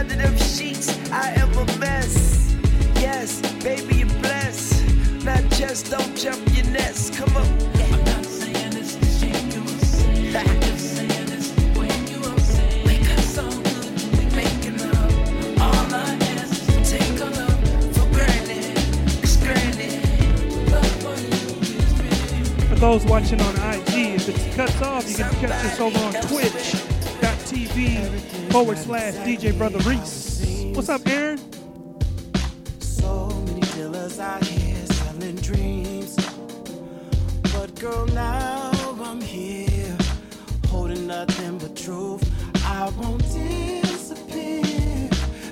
[0.00, 2.56] under them sheets, I am a mess.
[2.96, 4.82] Yes, baby, you're blessed.
[5.24, 7.12] Not just don't jump your nest.
[7.12, 7.44] Come on.
[7.44, 8.72] I'm not saying.
[8.76, 8.84] I'm
[10.78, 11.42] saying
[11.76, 12.38] when you are
[14.34, 14.80] making.
[15.60, 15.84] All
[22.60, 25.98] for for those watching on IG, if it cuts off, you can catch this over
[25.98, 26.59] on Twitch
[28.50, 30.74] forward slash DJ Brotha Reese.
[30.74, 31.38] What's up, Aaron?
[32.80, 36.16] So many killers out here selling dreams.
[37.52, 38.70] But girl, now
[39.02, 39.96] I'm here
[40.66, 42.24] holding nothing but truth.
[42.64, 45.08] I won't disappear.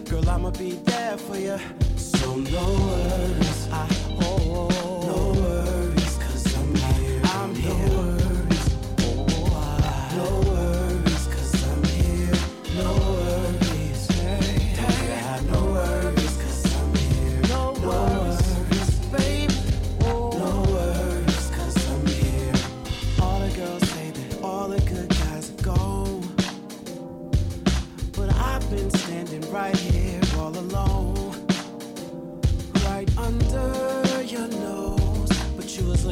[0.06, 1.58] Girl, I'ma be there for you.
[1.96, 2.66] So no.
[3.70, 4.07] I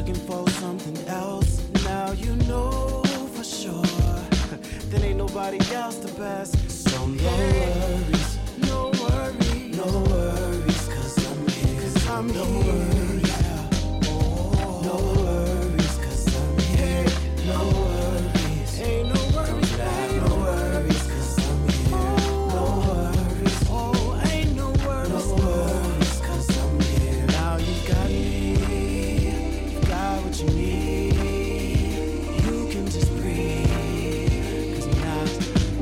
[0.07, 1.61] looking for something else.
[1.83, 3.03] Now you know
[3.33, 3.81] for sure
[4.89, 6.55] there ain't nobody else the best.
[6.69, 12.73] So no worries, no worries, no worries, cause I'm here, cause I'm no here.
[12.73, 13.27] Worries.
[13.27, 13.69] Yeah.
[14.05, 14.81] Oh.
[14.83, 15.26] No worries.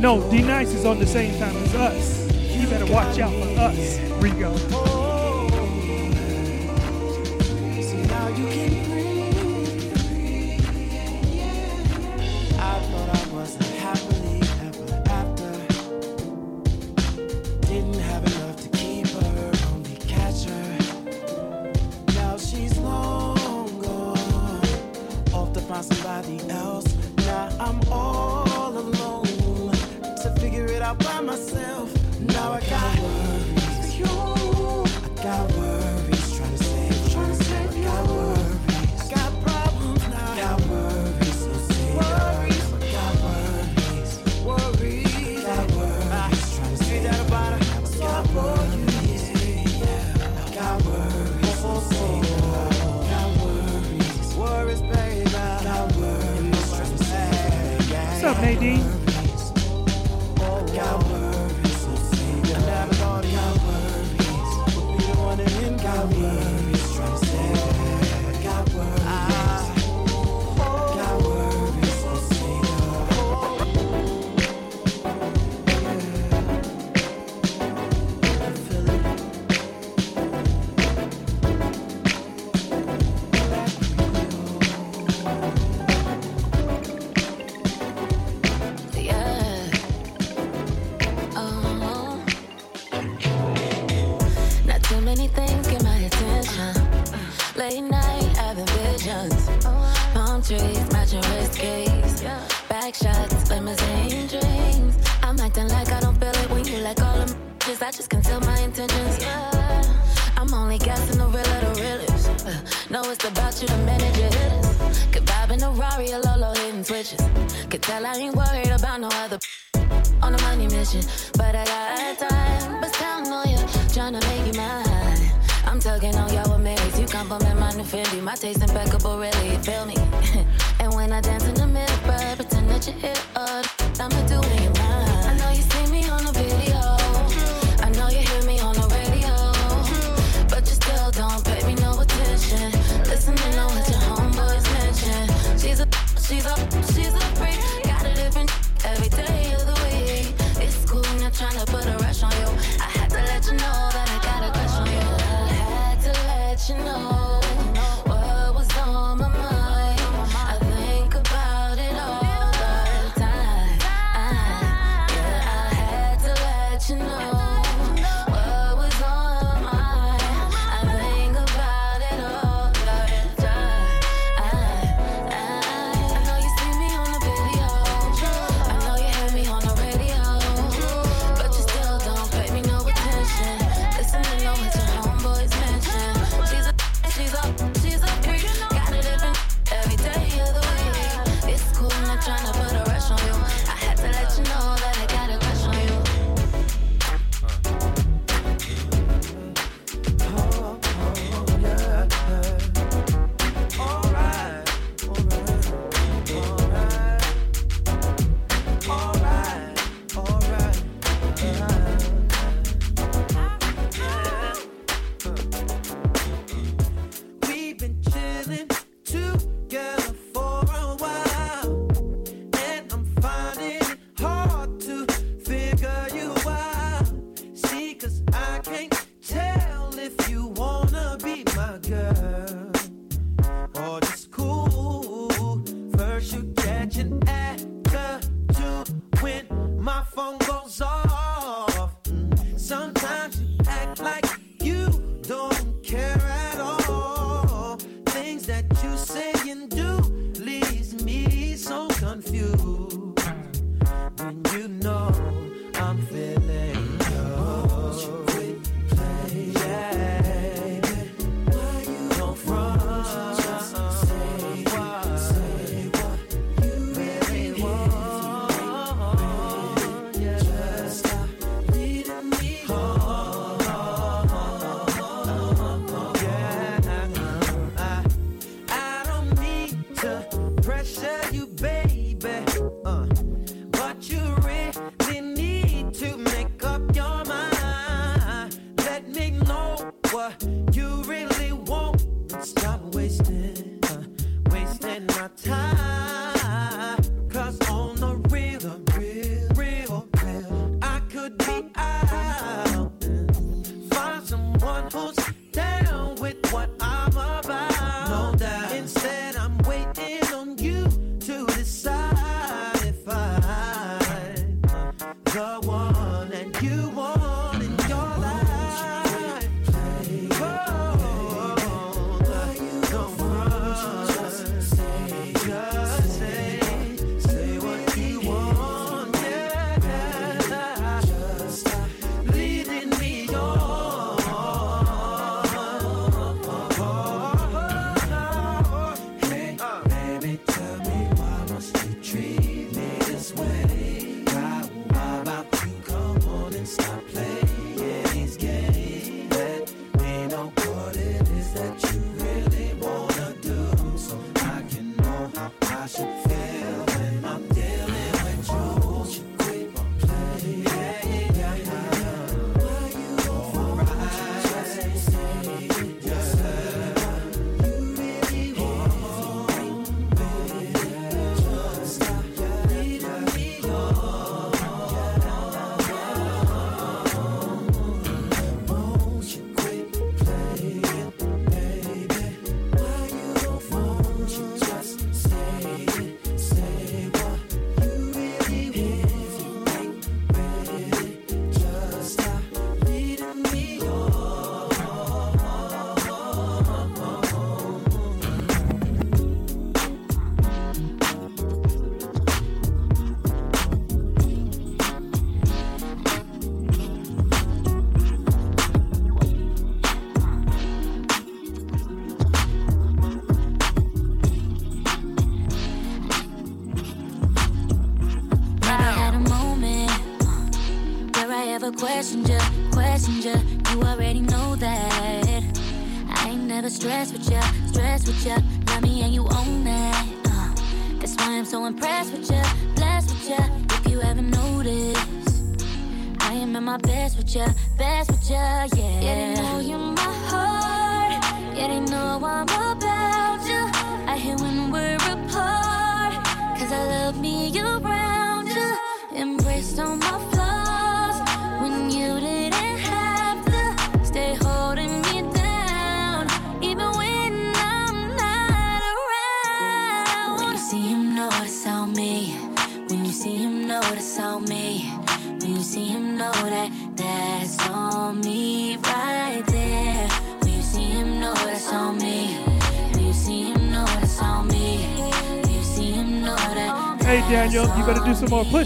[0.06, 2.56] No, D-Nice is on the same time as us.
[2.56, 4.85] You better watch out for us, Rego.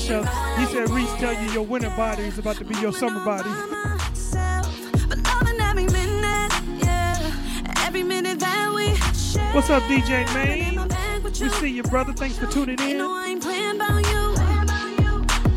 [0.09, 0.23] show.
[0.57, 3.49] He said, Reese, tell you your winter body is about to be your summer body.
[9.53, 10.87] What's up, DJ Man?
[11.23, 12.13] We see you, brother.
[12.13, 13.01] Thanks for tuning in.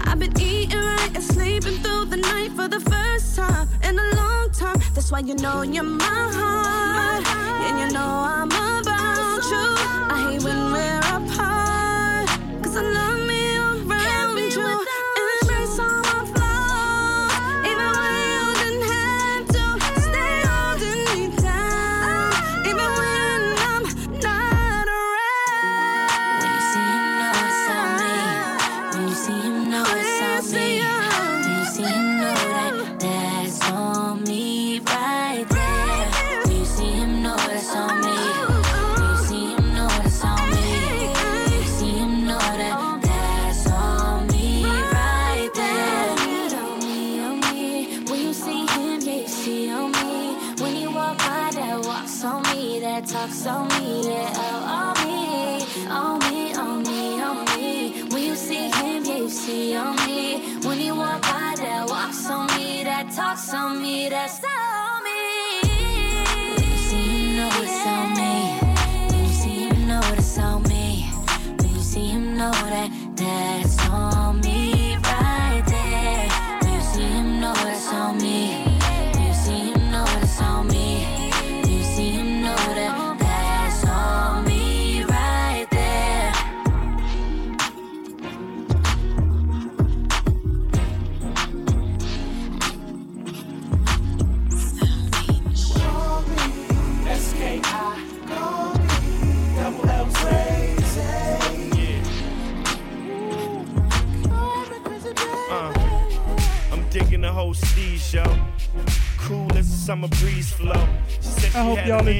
[0.04, 4.10] I've been eating right and sleeping through the night for the first time in a
[4.14, 4.80] long time.
[4.94, 7.26] That's why you know you're my heart,
[7.66, 9.64] and you know I'm about you.
[10.14, 12.28] I hate when we're apart,
[12.62, 13.31] cause I love me.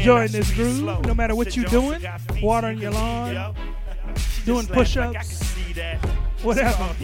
[0.02, 1.06] Enjoying this groove.
[1.06, 2.02] No matter what you're doing,
[2.42, 3.54] watering your lawn,
[4.44, 6.04] doing Just laughed like I push-ups, could see that.
[6.34, 6.94] It's whatever.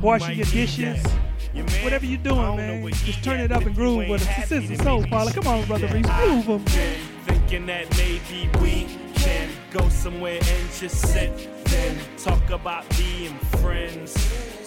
[0.00, 1.12] Washing your dishes, that.
[1.52, 2.92] Your man, whatever you're doing, man.
[2.92, 4.48] Just turn it up and groove with us.
[4.48, 6.28] This is the soul you Come on, Brotha Reese, that.
[6.28, 6.64] move 'em.
[6.64, 8.86] Been Thinking that maybe we
[9.16, 14.14] can go somewhere and just sit and talk about being friends.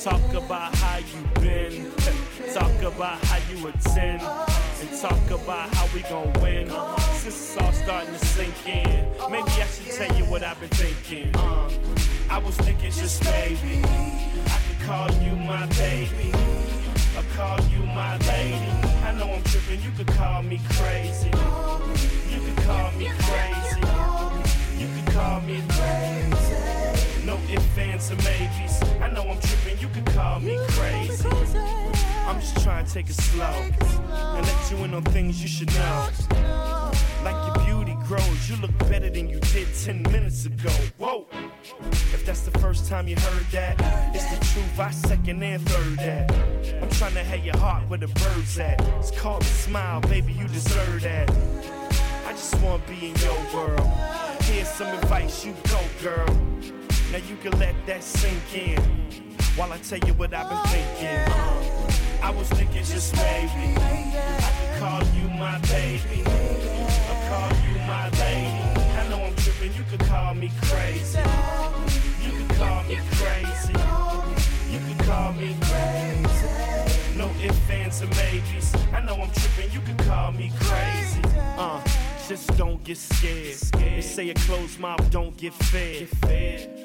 [0.03, 1.91] Talk about how you been.
[2.53, 4.22] Talk about how you attend.
[4.81, 6.68] And talk about how we gon' win.
[7.28, 10.70] Since it's all starting to sink in, maybe I should tell you what I've been
[10.70, 11.36] thinking.
[11.36, 11.70] Uh,
[12.30, 16.32] I was thinking just maybe I could call you my baby.
[17.18, 18.72] I call you my lady.
[19.04, 21.28] I know I'm tripping, you could call me crazy.
[22.32, 23.82] You could call me crazy.
[24.80, 27.26] You could call me crazy.
[27.26, 28.82] No ifs, ands, or maybes.
[29.02, 31.28] I know I'm tripping, you could call me crazy.
[31.28, 35.74] I'm just trying to take it slow and let you in on things you should
[35.74, 36.66] know.
[38.18, 40.72] Grows, you look better than you did 10 minutes ago.
[40.98, 41.27] Whoa!
[41.91, 43.76] If that's the first time you heard that,
[44.15, 44.80] it's the truth.
[44.80, 46.31] I second and third that.
[46.81, 48.81] I'm trying to have your heart where the birds at.
[48.98, 51.30] It's called a smile, baby, you deserve that.
[52.26, 53.88] I just wanna be in your world.
[54.41, 56.34] Here's some advice, you go, girl.
[57.11, 58.81] Now you can let that sink in
[59.56, 61.34] while I tell you what I've been thinking.
[62.23, 66.56] I was thinking just maybe I could call you my baby.
[69.68, 71.19] Know you can call me crazy.
[72.22, 73.73] You could call me crazy.
[74.72, 77.18] You could call me crazy.
[77.18, 78.76] No ifs, ands, or maybes.
[78.94, 81.22] I know I'm tripping, you could call me crazy.
[81.57, 81.81] Uh,
[82.27, 83.57] just don't get scared.
[83.73, 86.07] They say a closed mouth don't get fed.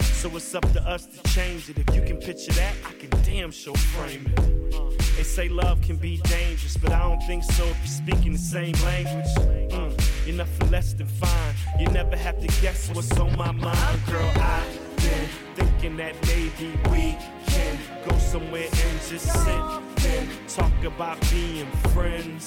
[0.02, 1.78] So it's up to us to change it.
[1.78, 5.16] If you can picture that, I can damn sure frame it.
[5.16, 8.38] They say love can be dangerous, but I don't think so if you're speaking the
[8.38, 9.26] same language.
[9.72, 11.54] Mm, you're nothing less than fine.
[11.78, 14.30] You never have to guess what's on my mind, girl.
[14.36, 17.16] I've been thinking that maybe we
[17.46, 17.78] can
[18.08, 22.46] go somewhere and just sit and talk about being friends.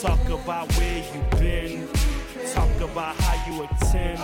[0.00, 1.88] Talk about where you've been.
[2.52, 4.18] Talk about how you attend.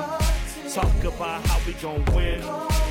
[0.73, 2.43] Talk about how we gon' win.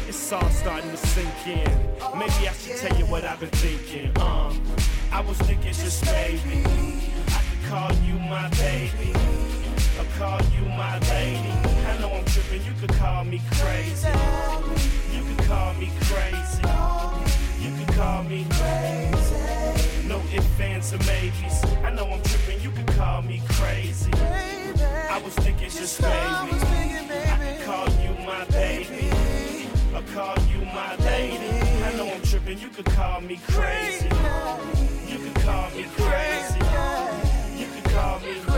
[0.08, 1.72] It's all starting to sink in.
[2.18, 4.12] Maybe I should tell you what I've been thinking.
[4.22, 4.62] Um,
[5.12, 6.64] I was thinking just maybe
[7.28, 9.45] I could call you my baby.
[10.18, 11.52] Call you my lady.
[11.88, 14.08] I know I'm tripping, you could call me crazy.
[15.12, 16.62] You could call me crazy.
[17.60, 20.08] You could call me crazy.
[20.08, 21.66] No ifs, ands, or maybes.
[21.84, 24.10] I know I'm tripping, you could call me crazy.
[24.14, 29.12] I was thinking just maybe I could call you my baby.
[29.94, 31.60] Or call you my lady.
[31.84, 34.08] I know I'm tripping, you could call me crazy.
[35.10, 36.60] You could call me crazy.
[37.60, 38.55] You could call me crazy.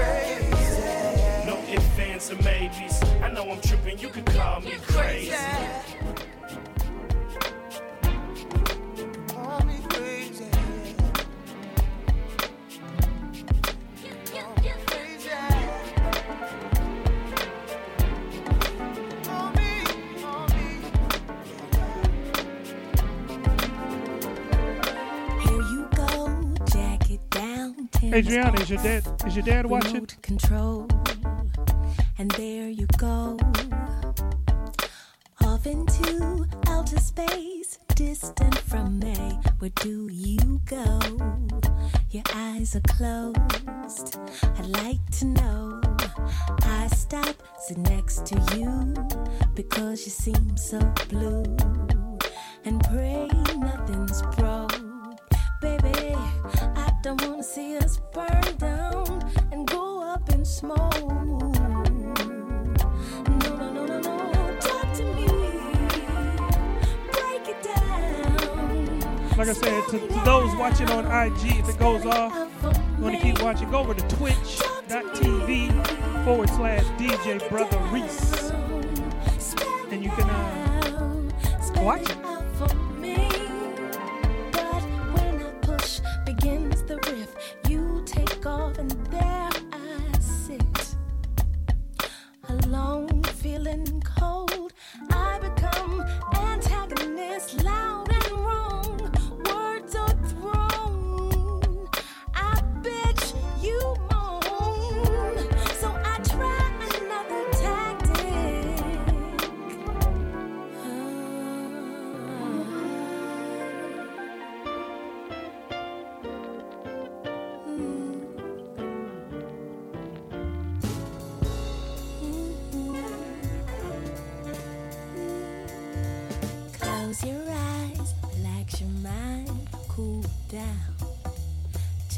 [2.18, 3.03] No ifs, ands, or maybes.
[3.22, 5.35] I know I'm tripping, you could call me crazy.
[9.27, 10.45] Call me crazy.
[14.34, 15.31] Call me crazy.
[19.23, 19.69] Call me,
[20.22, 20.65] call me.
[25.44, 26.10] Here you go,
[26.72, 27.89] jack it down.
[28.03, 30.07] Adriana, is your dad is your dad watching?
[30.23, 30.88] Control,
[32.19, 33.38] and there you go,
[35.44, 39.39] off into outer space, distant from me.
[39.60, 40.99] Where do you go?
[42.10, 44.18] Your eyes are closed.
[44.57, 45.81] I'd like to know.
[46.64, 48.94] I stop, sit next to you
[49.53, 50.80] because you seem so
[51.10, 51.44] blue,
[52.65, 54.80] and pray nothing's broke.
[55.61, 56.15] Baby,
[56.76, 61.46] I don't wanna see us burn down and go up in smoke.
[69.38, 72.34] Like I said, to, to those watching on IG, if it goes off,
[72.97, 75.69] you want to keep watching, go over to twitch.tv
[76.26, 78.49] forward slash DJ Brotha Reese.
[79.91, 81.30] And you can uh,
[81.76, 82.36] watch it.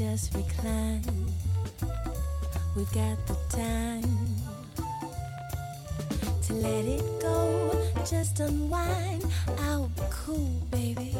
[0.00, 1.02] Just recline.
[2.74, 4.02] We've got the time
[6.44, 7.78] to let it go,
[8.08, 9.26] just unwind.
[9.58, 11.14] I'll be cool, baby.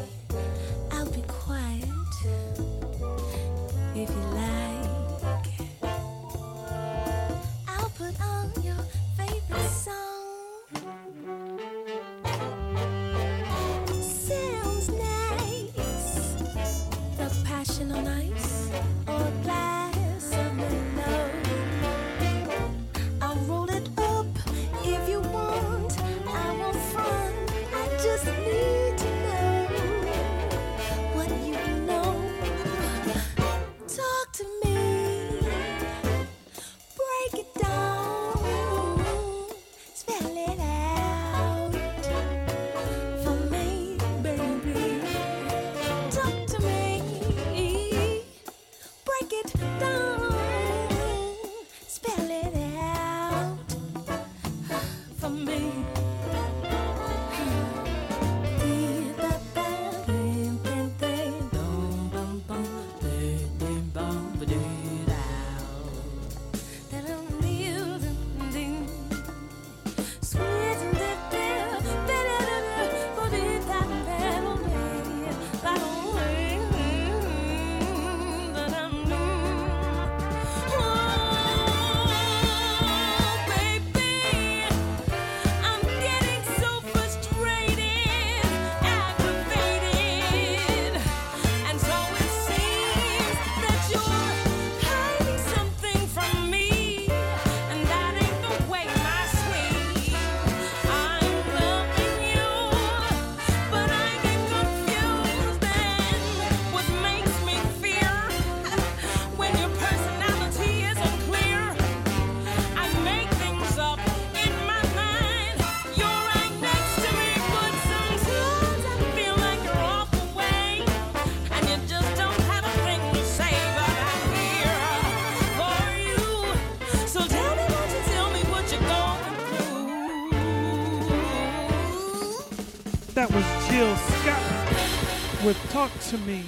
[135.81, 136.43] "Talk to Me,"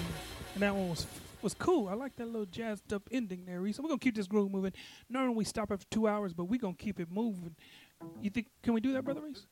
[0.53, 1.07] and that one was
[1.41, 1.89] was cool.
[1.89, 3.79] I like that little jazzed up ending there, Reese.
[3.79, 4.73] We're gonna keep this groove moving.
[5.09, 7.55] Normally we stop after two hours, but we're gonna keep it moving.
[8.21, 8.45] You think?
[8.61, 9.47] Can we do that, Brotha Reese?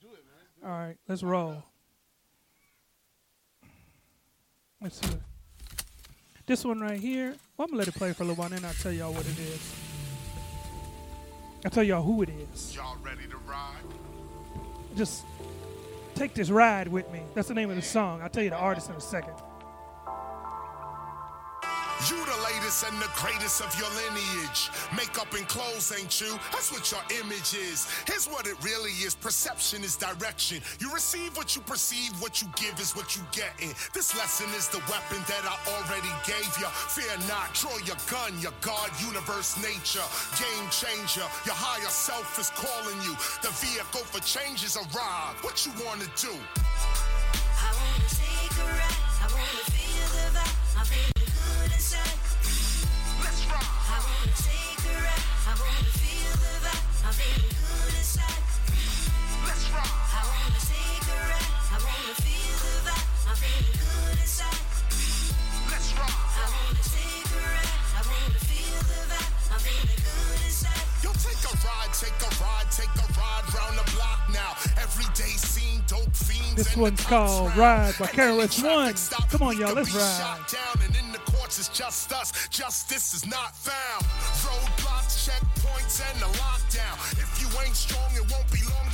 [0.63, 1.63] All right, let's roll.
[4.79, 5.17] Let's see.
[6.45, 7.35] This one right here.
[7.57, 9.11] Well, I'm gonna let it play for a little while, and then I'll tell y'all
[9.11, 9.75] what it is.
[11.65, 12.75] I'll tell y'all who it is.
[12.75, 13.81] Y'all ready to ride?
[14.95, 15.25] Just
[16.13, 17.21] take this ride with me.
[17.33, 18.21] That's the name of the song.
[18.21, 19.33] I'll tell you the artist in a second.
[22.09, 24.71] You the latest and the greatest of your lineage.
[24.97, 26.33] Makeup and clothes ain't you.
[26.51, 27.85] That's what your image is.
[28.07, 29.13] Here's what it really is.
[29.13, 30.61] Perception is direction.
[30.79, 32.09] You receive what you perceive.
[32.19, 33.69] What you give is what you get in.
[33.93, 36.65] This lesson is the weapon that I already gave you.
[36.89, 37.53] Fear not.
[37.53, 38.33] Draw your gun.
[38.41, 40.07] Your God, universe, nature.
[40.41, 41.27] Game changer.
[41.45, 43.13] Your higher self is calling you.
[43.45, 45.45] The vehicle for change is arrived.
[45.45, 46.33] What you wanna do?
[46.33, 48.97] I wanna take a ride.
[49.21, 49.80] I wanna
[76.55, 78.93] This one's called Ride by KRS One.
[79.29, 80.37] Come on, y'all, let's ride.
[80.51, 82.47] down and in the courts it's just us.
[82.49, 84.03] Justice is not found.
[84.43, 86.95] Roadblocks, checkpoints, and the lockdown.
[87.13, 88.90] If you ain't strong, it won't be long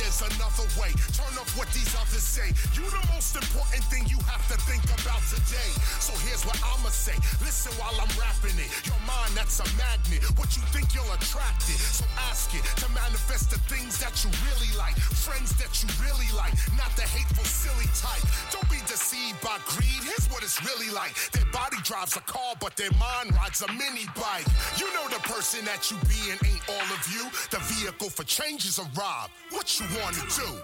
[0.00, 0.90] there's another way.
[1.12, 2.48] Turn off what these others say.
[2.72, 5.70] You the most important thing you have to think about today.
[6.00, 7.14] So here's what I'ma say.
[7.44, 8.72] Listen while I'm rapping it.
[8.88, 10.24] Your mind, that's a magnet.
[10.40, 11.76] What you think you'll attract it.
[11.76, 14.96] So ask it to manifest the things that you really like.
[14.96, 16.56] Friends that you really like.
[16.80, 18.24] Not the hateful, silly type.
[18.48, 20.00] Don't be deceived by greed.
[20.00, 21.12] Here's what it's really like.
[21.36, 24.48] Their body drives a car, but their mind rides a mini bike.
[24.80, 27.28] You know the person that you be and ain't all of you.
[27.52, 29.28] The vehicle for change is a rob.
[29.50, 30.60] What you wanna do?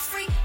[0.00, 0.39] free.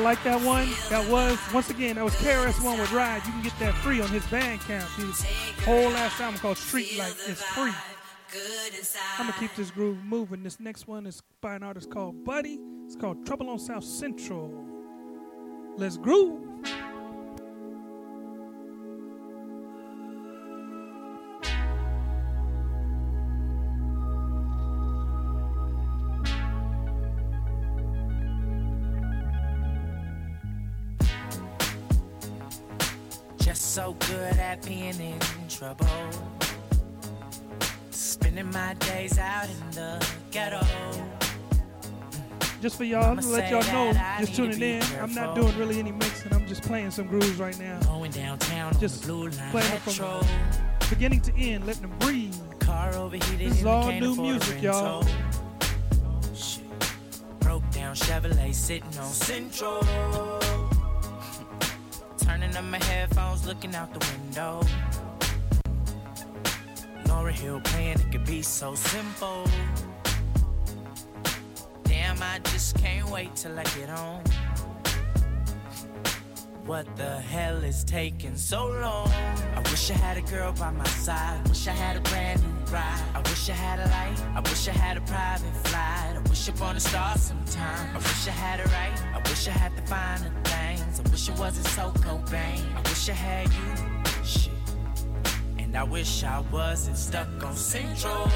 [0.00, 0.66] Y'all like that one?
[0.88, 3.20] That was, once again, that was KRS-One with Ride.
[3.26, 4.96] You can get that free on his Bandcamp.
[4.96, 5.26] His
[5.62, 7.74] whole last album called Street Light is free.
[9.18, 10.42] I'm gonna keep this groove moving.
[10.42, 12.58] This next one is by an artist called Buddy.
[12.86, 14.50] It's called Trouble on South Central.
[15.76, 16.49] Let's groove.
[33.70, 35.18] So good at being in
[35.48, 35.86] trouble.
[37.92, 40.60] Spending my days out in the ghetto.
[42.60, 44.82] Just for y'all, I'ma let y'all know, just tuning in.
[45.00, 46.34] I'm not doing really any mixing.
[46.34, 47.78] I'm just playing some grooves right now.
[47.82, 50.20] Going downtown Just on the blue line playing metro.
[50.22, 52.34] from beginning to end, letting them breathe.
[53.38, 55.04] This is all new music, y'all.
[55.04, 56.64] Oh, shit.
[57.38, 59.80] Broke down Chevrolet sitting on Central.
[62.30, 64.62] Turning up my headphones, looking out the window.
[67.06, 69.44] Lauryn Hill playing, it could be so simple.
[71.82, 74.22] Damn, I just can't wait till I get home.
[76.70, 79.08] What the hell is taking so long?
[79.56, 81.48] I wish I had a girl by my side.
[81.48, 83.02] Wish I had a brand new ride.
[83.12, 84.16] I wish I had a light.
[84.36, 86.14] I wish I had a private flight.
[86.14, 87.96] I wish upon a star sometime.
[87.96, 89.16] I wish I had it right.
[89.16, 91.00] I wish I had the finer things.
[91.00, 92.62] I wish it wasn't so Cobain.
[92.76, 94.24] I wish I had you.
[94.24, 94.52] Shit.
[95.58, 98.30] And I wish I wasn't stuck on Central.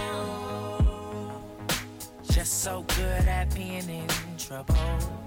[2.33, 5.24] Just so good at being in trouble.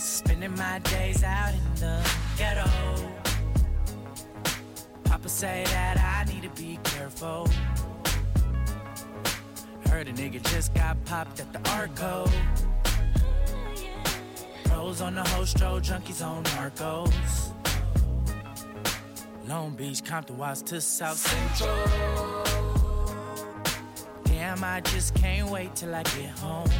[0.00, 2.64] Spending my days out in the ghetto.
[5.04, 7.46] Papa say that I need to be careful.
[9.90, 12.26] Heard a nigga just got popped at the Arco.
[14.64, 17.12] Pros on the hostro, junkies on narcos.
[19.46, 22.44] Long Beach, Compton, Watts to South Central.
[24.24, 26.70] Damn, I just can't wait till I get home.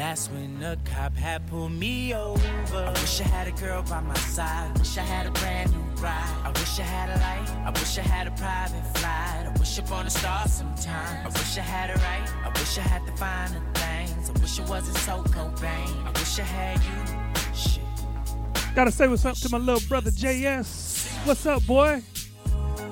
[0.00, 2.40] That's when the cop had pulled me over.
[2.72, 4.78] I wish I had a girl by my side.
[4.78, 6.36] Wish I had a brand new ride.
[6.42, 7.66] I wish I had a light.
[7.66, 9.44] I wish I had a private flight.
[9.46, 11.26] I wish upon a star sometime.
[11.26, 12.32] I wish I had it right.
[12.46, 14.30] I wish I had the finer things.
[14.30, 16.06] I wish it wasn't so Cobain.
[16.06, 17.54] I wish I had you.
[17.54, 18.74] Shit.
[18.74, 21.26] Gotta say what's up to my little brother JS.
[21.26, 22.02] What's up, boy?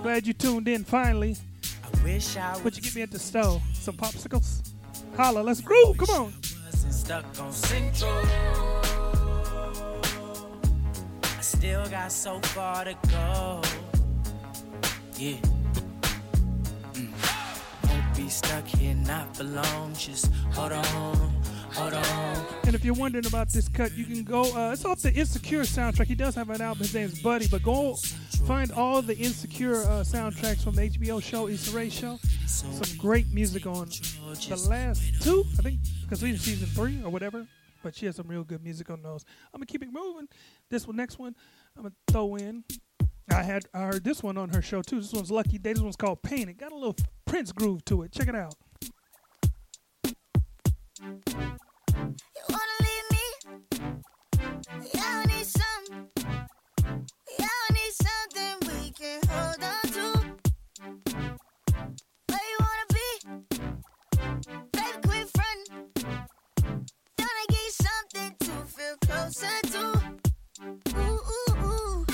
[0.03, 1.37] Glad you tuned in finally.
[1.83, 2.77] I wish I would.
[2.77, 3.63] You get me at the stove?
[3.73, 4.75] Some popsicles?
[5.17, 5.97] Holla, let's groove.
[5.97, 6.33] Come on.
[7.09, 8.23] Stuck on Central.
[11.23, 13.63] I still got so far to go.
[15.17, 15.41] Yeah.
[16.93, 17.09] Mm.
[17.89, 19.95] Won't be stuck here, not for long.
[19.95, 21.38] Just hold on.
[21.79, 24.43] And if you're wondering about this cut, you can go.
[24.43, 26.07] Uh, it's off the Insecure soundtrack.
[26.07, 26.83] He does have an album.
[26.83, 27.47] His name's Buddy.
[27.49, 27.97] But go
[28.47, 32.19] find all the Insecure uh, soundtracks from the HBO show, Issa Rae show.
[32.47, 37.47] Some great music on the last two, I think, because we season three or whatever.
[37.83, 39.25] But she has some real good music on those.
[39.55, 40.29] I'm gonna keep it moving.
[40.69, 41.35] This one, next one,
[41.77, 42.65] I'm gonna throw in.
[43.31, 45.01] I had I heard this one on her show too.
[45.01, 45.75] This one's Lucky Daye.
[45.75, 46.51] This one's called Paint.
[46.51, 48.13] It got a little Prince groove to it.
[48.13, 48.55] Check it out.
[51.99, 52.19] We
[70.95, 72.07] ooh, ooh.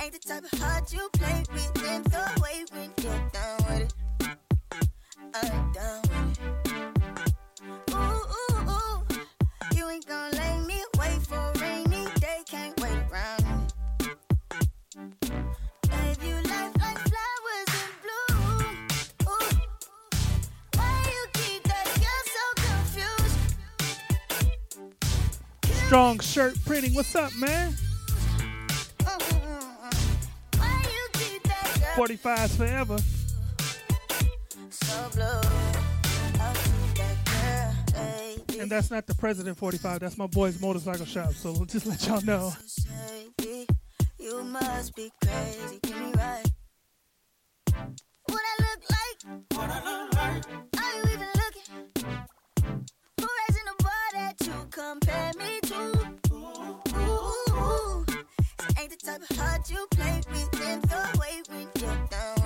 [0.00, 1.78] Ain't the of heart you play with
[2.14, 3.80] away when you're down with
[6.64, 6.69] it.
[10.10, 13.72] Lay me wait for a rainy day, can't wait around.
[15.20, 18.88] Gave you life like flowers in bloom.
[19.28, 19.48] Ooh.
[20.74, 23.38] Why you keep that girl so confused?
[25.86, 26.94] Strong shirt printing.
[26.94, 27.76] What's up, man?
[30.56, 32.98] Why you keep that girl 45s forever.
[38.60, 40.00] And that's not the President 45.
[40.00, 41.32] That's my boy's motorcycle shop.
[41.32, 42.52] So just let y'all know.
[44.18, 45.78] You must be crazy.
[45.82, 46.44] Get me right.
[48.26, 49.16] What I look like?
[49.54, 50.44] What I look like?
[50.76, 51.88] Are you even looking?
[53.18, 55.80] Who raising the bar that you compare me to?
[56.34, 58.04] Ooh, ooh, ooh.
[58.04, 62.39] This ain't the type of heart you play with and throw away when you're down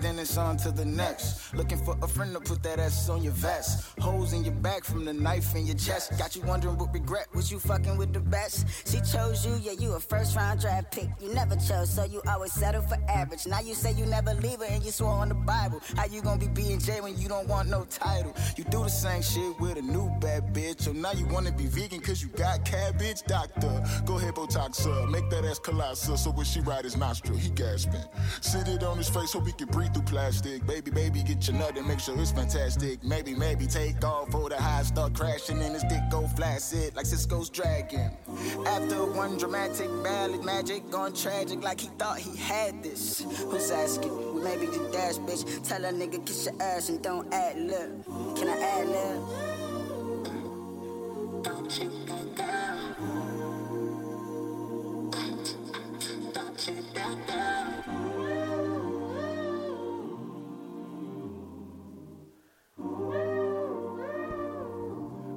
[0.00, 1.41] then it's on to the next.
[1.54, 3.98] Looking for a friend to put that ass on your vest.
[4.00, 6.18] Holes in your back from the knife in your chest.
[6.18, 8.66] Got you wondering what regret was you fucking with the best?
[8.90, 11.08] She chose you, yeah, you a first round draft pick.
[11.20, 13.46] You never chose, so you always settle for average.
[13.46, 15.80] Now you say you never leave her and you swore on the Bible.
[15.96, 18.34] How you gonna be B and J when you don't want no title?
[18.56, 20.82] You do the same shit with a new bad bitch.
[20.82, 23.84] So now you wanna be vegan cause you got cabbage, doctor.
[24.06, 25.10] Go ahead, Botox up.
[25.10, 28.04] Make that ass colossal so when she ride his nostril, he gasping.
[28.40, 30.66] Sit it on his face, hope he can breathe through plastic.
[30.66, 33.02] Baby, baby, get nut and make sure it's fantastic.
[33.02, 37.06] Maybe, maybe take off for the high start crashing and his dick go flaccid like
[37.06, 38.12] Sisqo's dragon.
[38.66, 43.24] After one dramatic ballad, magic gone tragic like he thought he had this.
[43.50, 44.34] Who's asking?
[44.34, 45.66] We maybe the dash, bitch.
[45.66, 48.04] Tell a nigga kiss your ass and don't add lip.
[48.36, 49.62] Can I add lip?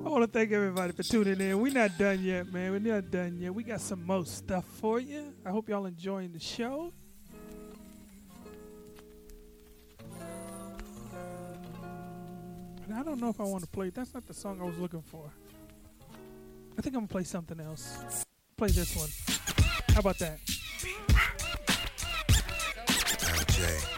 [0.06, 1.59] I want to thank everybody for tuning in.
[1.59, 2.72] We're not done yet, man.
[2.72, 3.53] We're not done yet.
[3.53, 5.33] We got some more stuff for you.
[5.45, 6.93] I hope y'all enjoying the show.
[12.85, 13.90] And I don't know if I want to play.
[13.90, 15.32] That's not the song I was looking for.
[16.77, 18.25] I think I'm gonna play something else.
[18.57, 19.09] Play this one.
[19.93, 20.40] How about that?
[23.48, 23.94] Jay.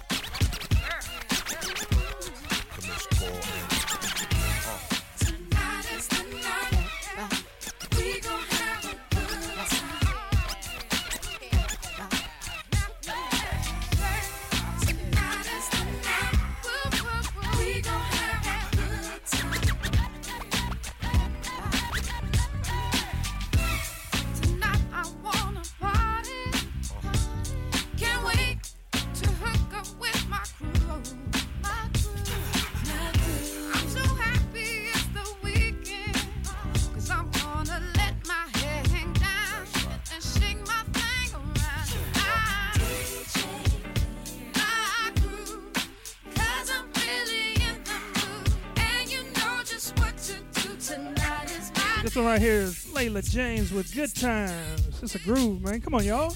[52.38, 55.02] Right here is Leela James with Good Times.
[55.02, 55.82] It's a groove, man.
[55.82, 56.36] Come on, y'all.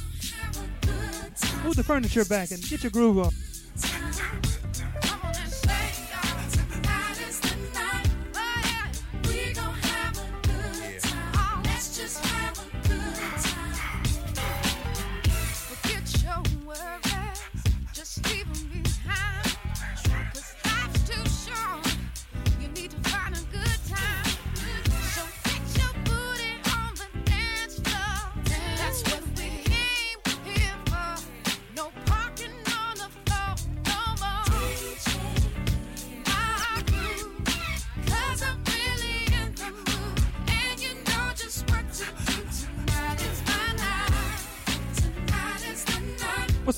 [1.63, 3.31] Move the furniture back and get your groove on.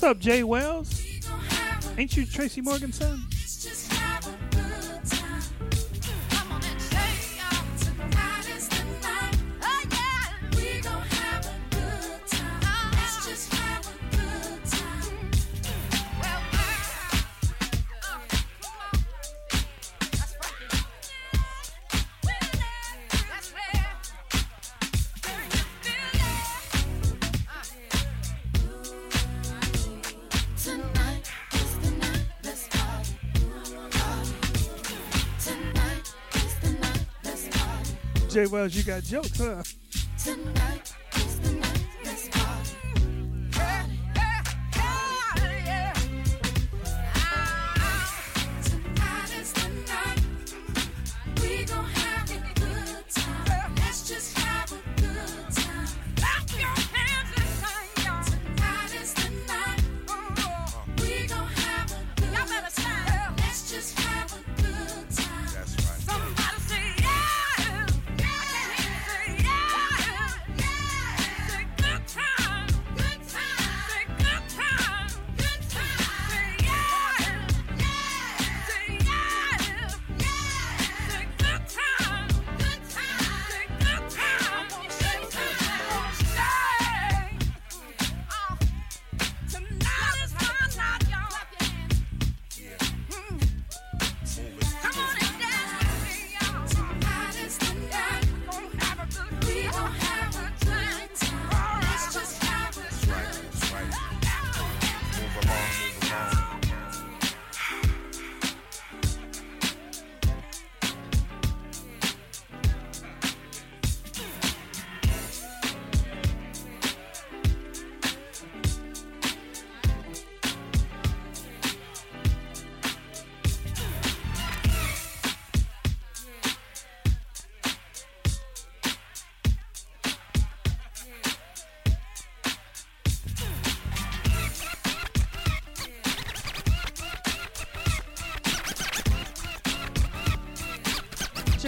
[0.04, 1.02] What's up, Jay Wells?
[1.96, 3.24] Ain't you Tracy Morgan's son?
[38.46, 39.62] Wells, you got jokes, huh?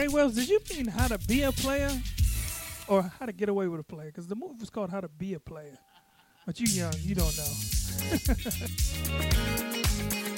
[0.08, 1.90] Wells, did you mean how to be a player
[2.88, 4.06] or how to get away with a player?
[4.06, 5.78] Because the movie was called How to Be a Player.
[6.44, 7.52] But you young, you don't know.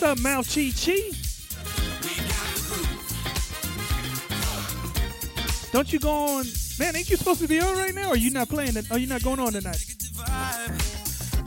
[0.00, 1.10] What's up, Mal Chi Chi?
[5.72, 6.46] Don't you go on?
[6.78, 8.08] Man, ain't you supposed to be on right now?
[8.08, 8.78] Or are you not playing?
[8.90, 9.84] Are you not going on tonight?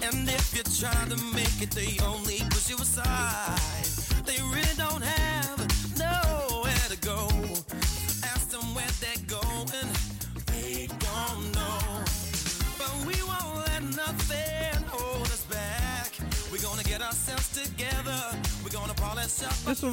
[0.03, 3.72] And if you're trying to make it, they only push you aside.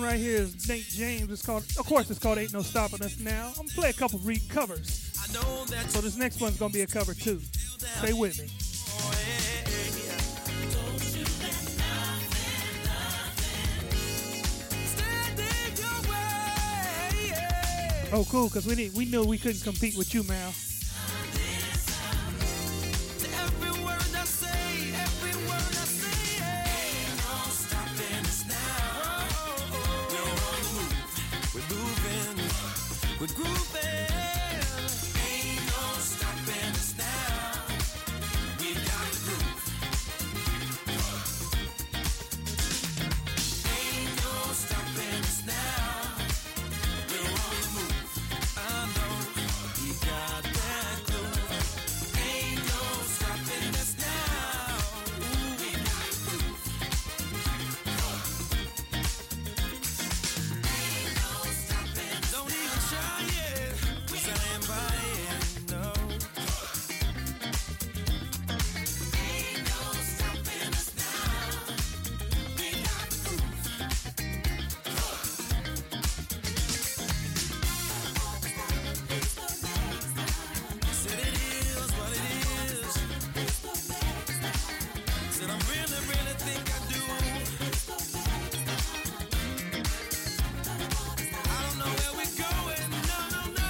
[0.02, 1.30] Right here is Nate James.
[1.30, 3.92] It's called, of course, it's called "Ain't No Stopping Us Now." I'm gonna play a
[3.92, 5.10] couple re covers.
[5.88, 7.40] So this next one's gonna be a cover too.
[7.98, 8.48] Stay with me.
[18.12, 20.52] Oh, cool, because we we knew we couldn't compete with you, Mal.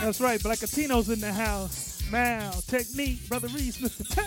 [0.03, 2.03] That's right, Black Latinos in the house.
[2.11, 4.17] Mal, Technique, Brotha Reese, Mr.
[4.17, 4.25] Yeah.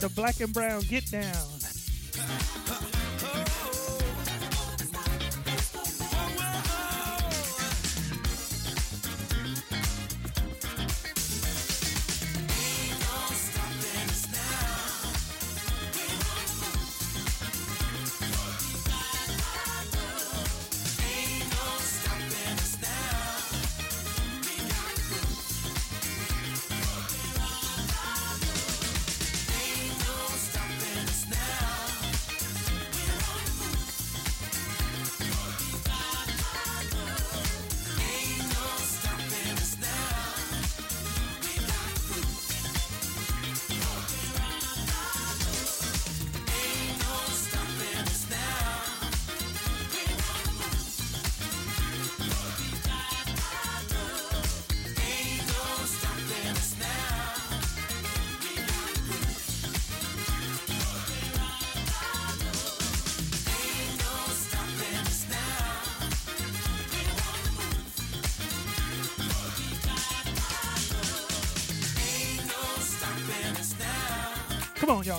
[0.00, 1.61] The Black and Brown Get Down.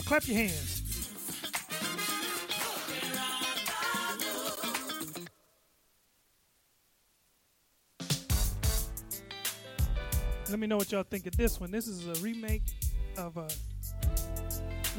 [0.05, 0.81] Clap your hands.
[10.49, 11.71] Let me know what y'all think of this one.
[11.71, 12.61] This is a remake
[13.17, 13.47] of a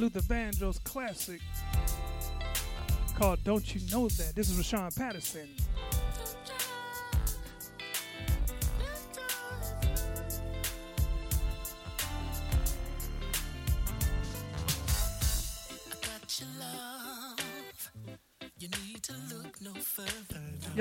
[0.00, 1.40] Luther Vandross classic
[3.16, 4.34] called Don't You Know That.
[4.34, 5.48] This is Rahsaan Patterson.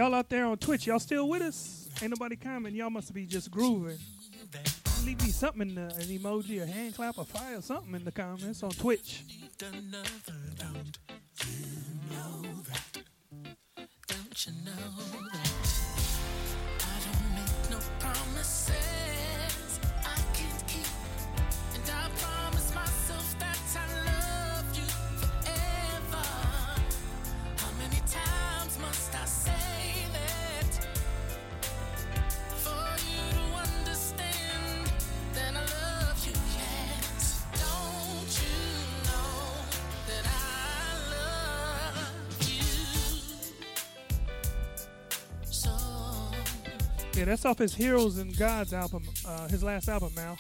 [0.04, 1.88] Y'all out there on Twitch, y'all still with us?
[2.02, 2.76] Ain't nobody coming.
[2.76, 3.98] Y'all must be just grooving.
[5.06, 8.72] Leave me something—an uh, emoji, a hand clap, a fire, something in the comments on
[8.72, 9.24] Twitch.
[47.24, 50.38] Yeah, that's off his Heroes and Gods album, uh, his last album, Mal.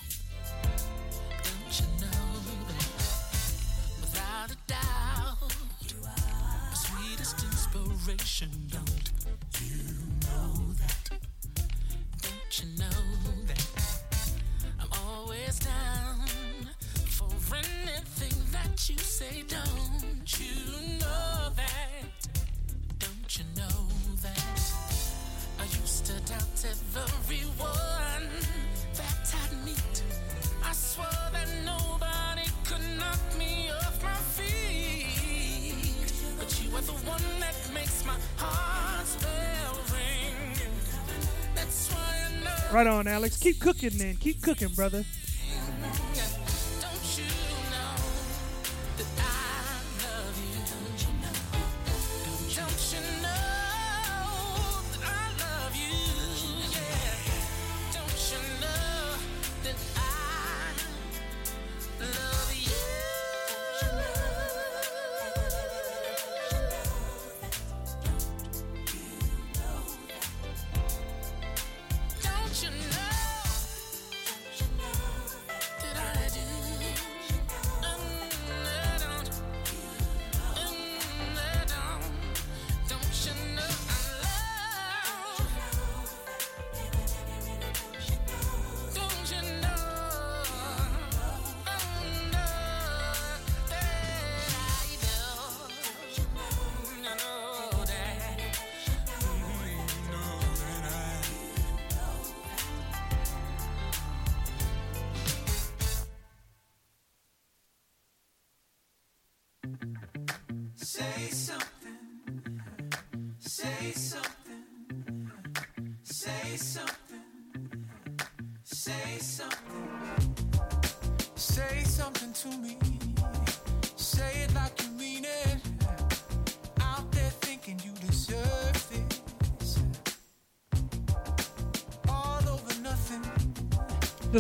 [42.84, 43.38] Right on, Alex.
[43.38, 44.18] Keep cooking, man.
[44.18, 45.06] Keep cooking, brother.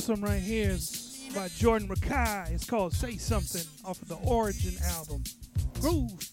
[0.03, 2.51] This one right here is by Jordan Rakei.
[2.51, 5.23] It's called Say Something off of the Origin album.
[5.79, 6.32] Groove.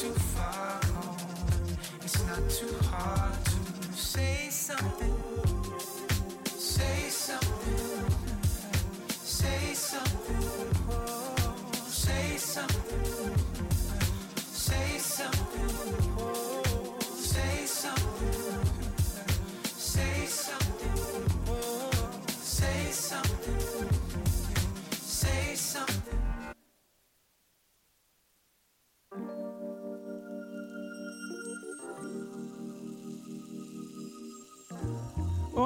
[0.00, 0.69] too far.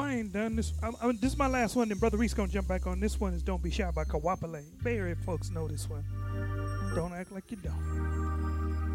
[0.05, 0.75] I ain't done this.
[0.83, 3.01] I, I'm, this is my last one, then Brotha Reese gonna jump back on.
[3.01, 4.63] This one is Don't Be Shy by Kawapale.
[4.83, 6.05] Bay Area folks know this one.
[6.95, 8.94] Don't act like you don't.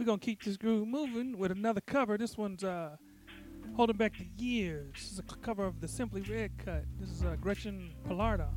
[0.00, 2.16] We're gonna keep this groove moving with another cover.
[2.16, 2.96] This one's uh,
[3.76, 4.94] holding back the years.
[4.94, 6.84] This is a cover of the Simply Red cut.
[6.98, 8.48] This is uh, Gretchen Parlato.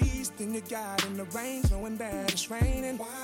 [0.00, 2.98] keys, then you got in the rain, knowing that it's raining.
[2.98, 3.23] Why?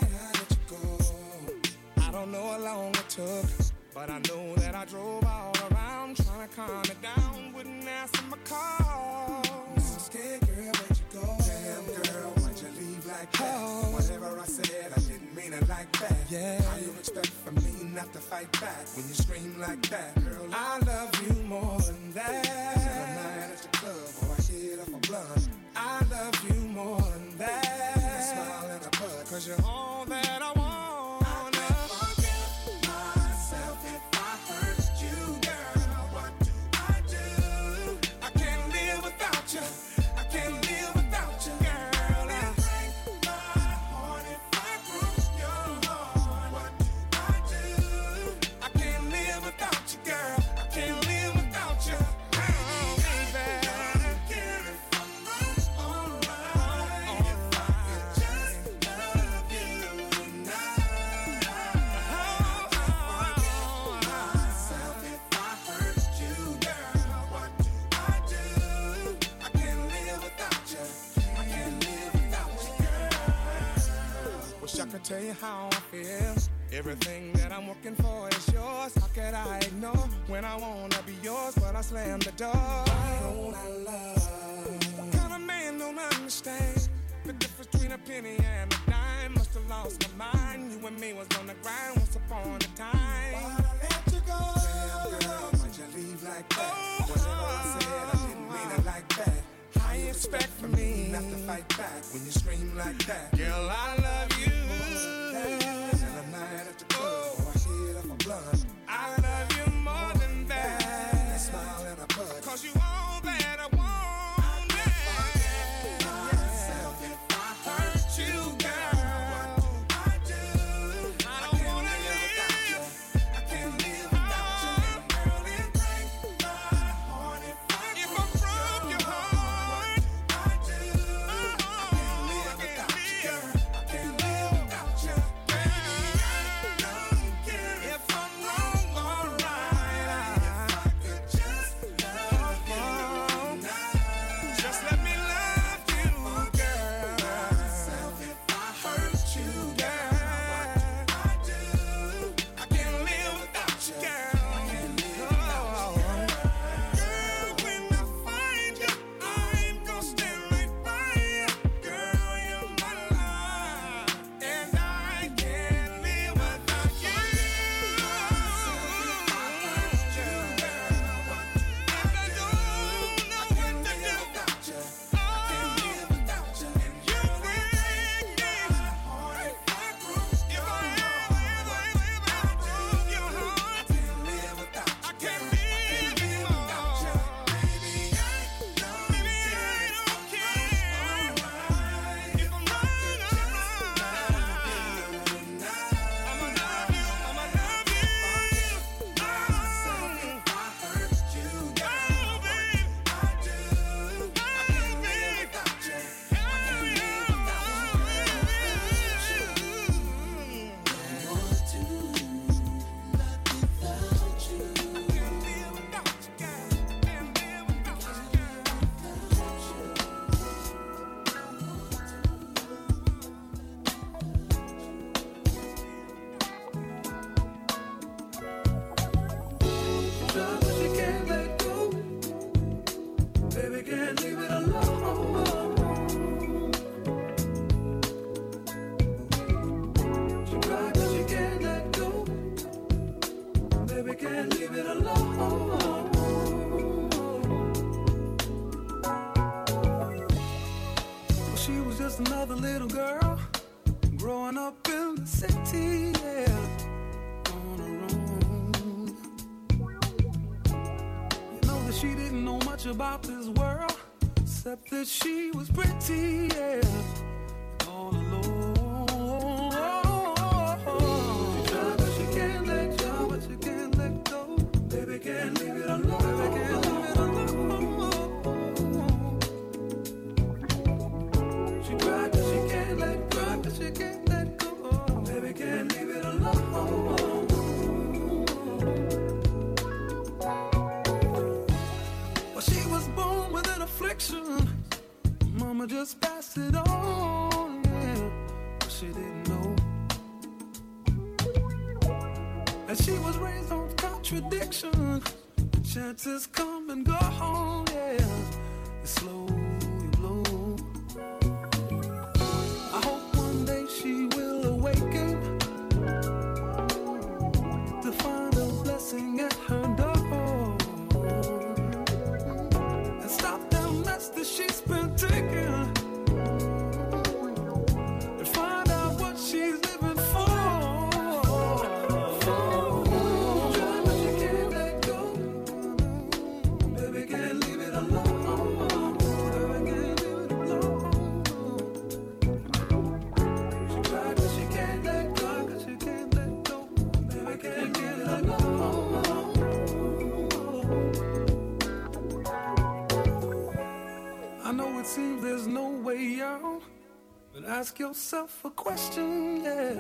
[358.00, 359.92] yourself a question, yeah,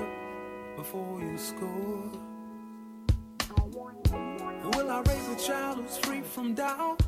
[0.74, 2.10] before you score.
[4.72, 6.99] Will I raise a child who's free from doubt?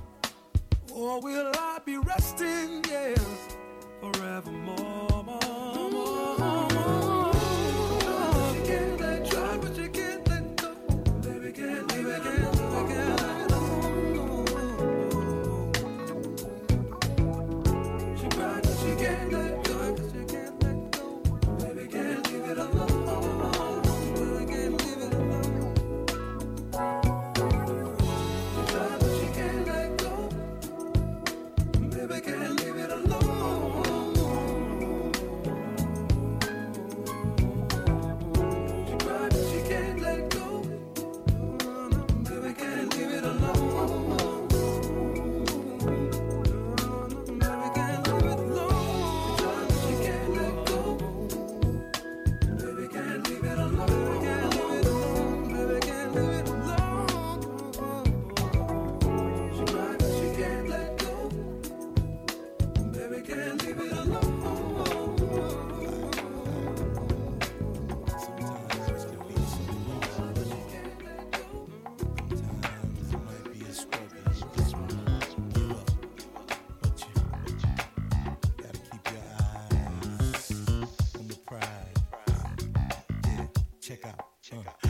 [84.52, 84.81] check out.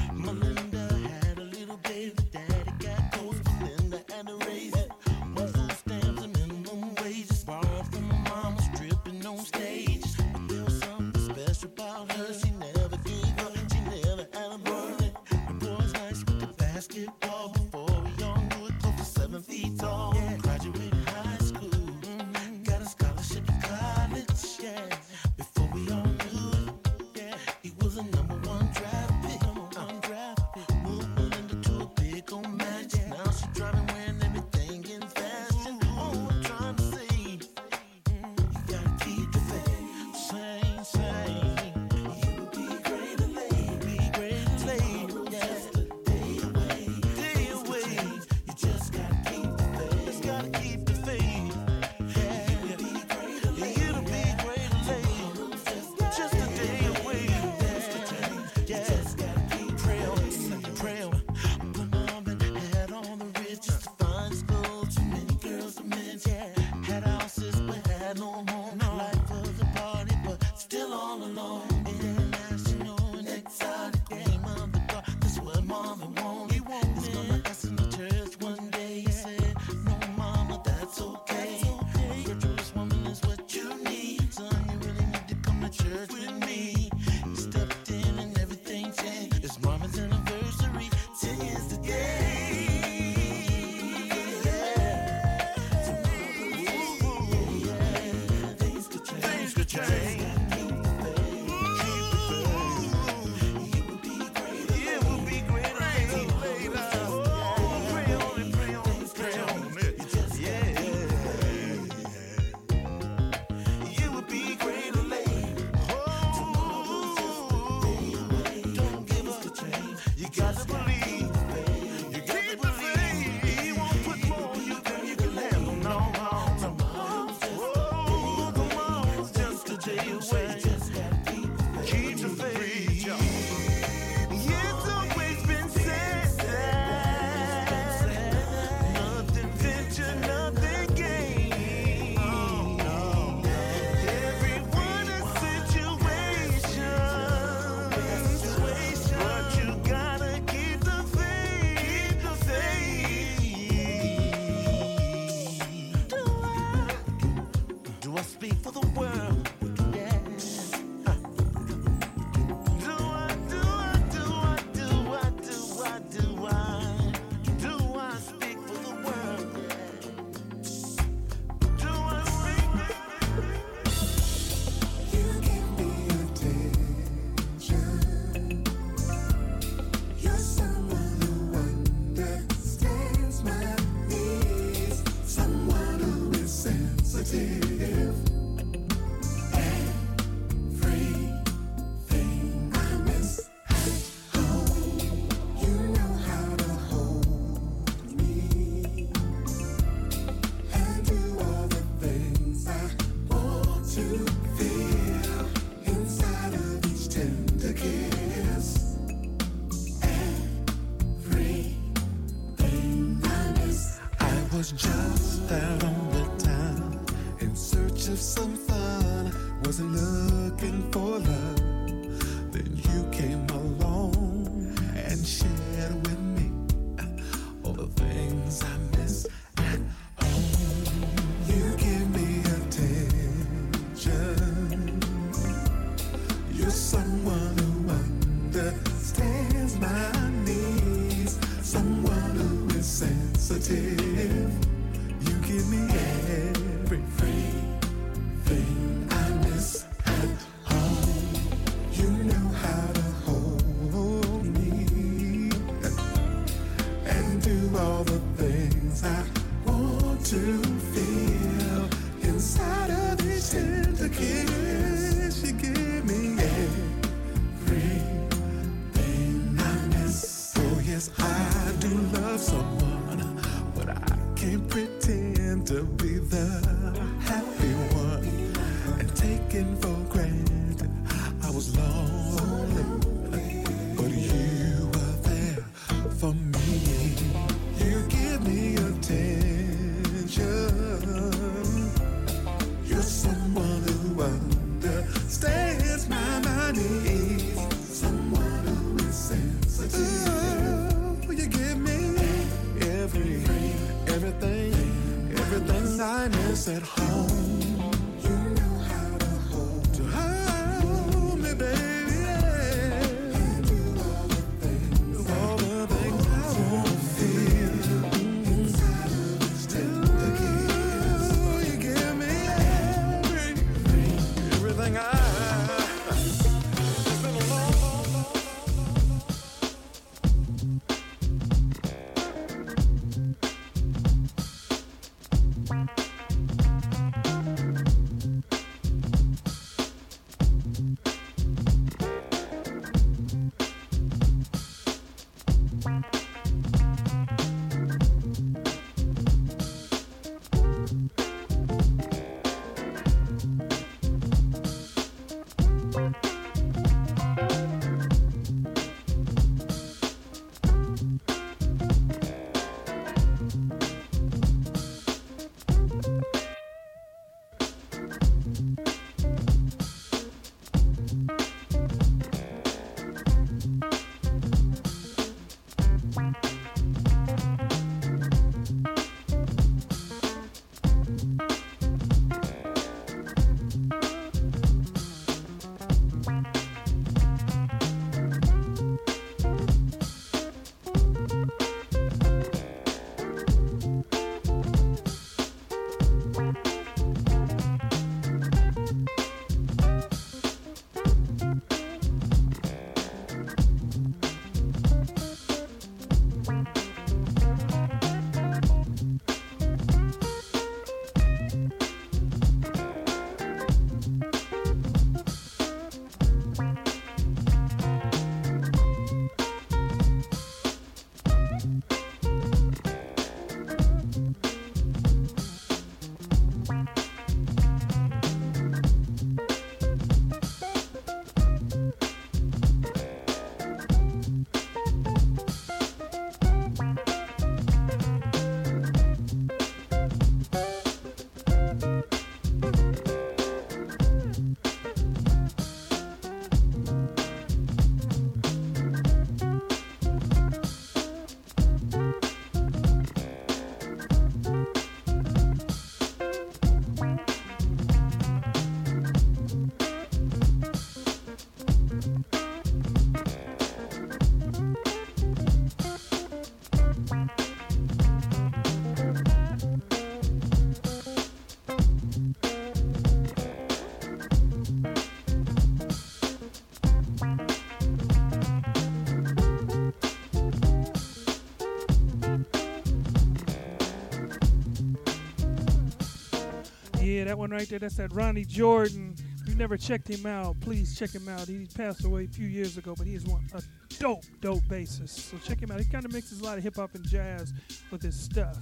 [487.33, 487.79] That one right there.
[487.79, 489.15] That's that Ronny Jordan.
[489.41, 491.49] If you never checked him out, please check him out.
[491.49, 493.63] He passed away a few years ago, but he is one a
[493.99, 495.31] dope, dope bassist.
[495.31, 495.81] So check him out.
[495.81, 497.55] He kind of mixes a lot of hip hop and jazz
[497.91, 498.59] with his stuff.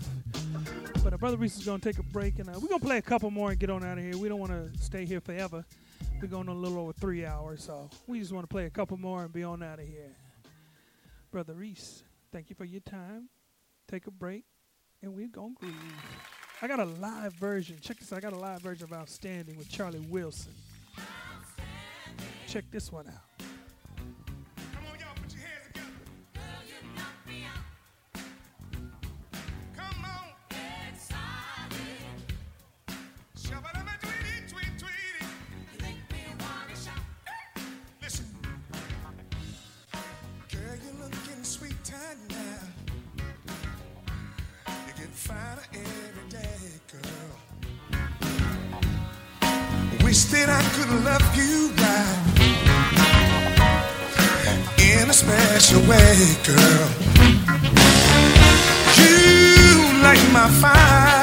[1.02, 3.02] But our Brotha Reese is gonna take a break, and uh, we're gonna play a
[3.02, 4.16] couple more and get on out of here.
[4.16, 5.64] We don't want to stay here forever.
[6.22, 8.96] We're going a little over three hours, so we just want to play a couple
[8.98, 10.14] more and be on out of here.
[11.34, 13.30] Brotha Reese, thank you for your time.
[13.88, 14.44] Take a break,
[15.02, 16.39] and we're gonna groove.
[16.62, 17.78] I got a live version.
[17.80, 18.18] Check this out.
[18.18, 20.52] I got a live version of Outstanding with Charlie Wilson.
[22.46, 23.29] Check this one out.
[50.10, 52.30] Wish that I could love you right
[54.82, 56.88] in a special way, girl.
[58.98, 61.19] You light my fire.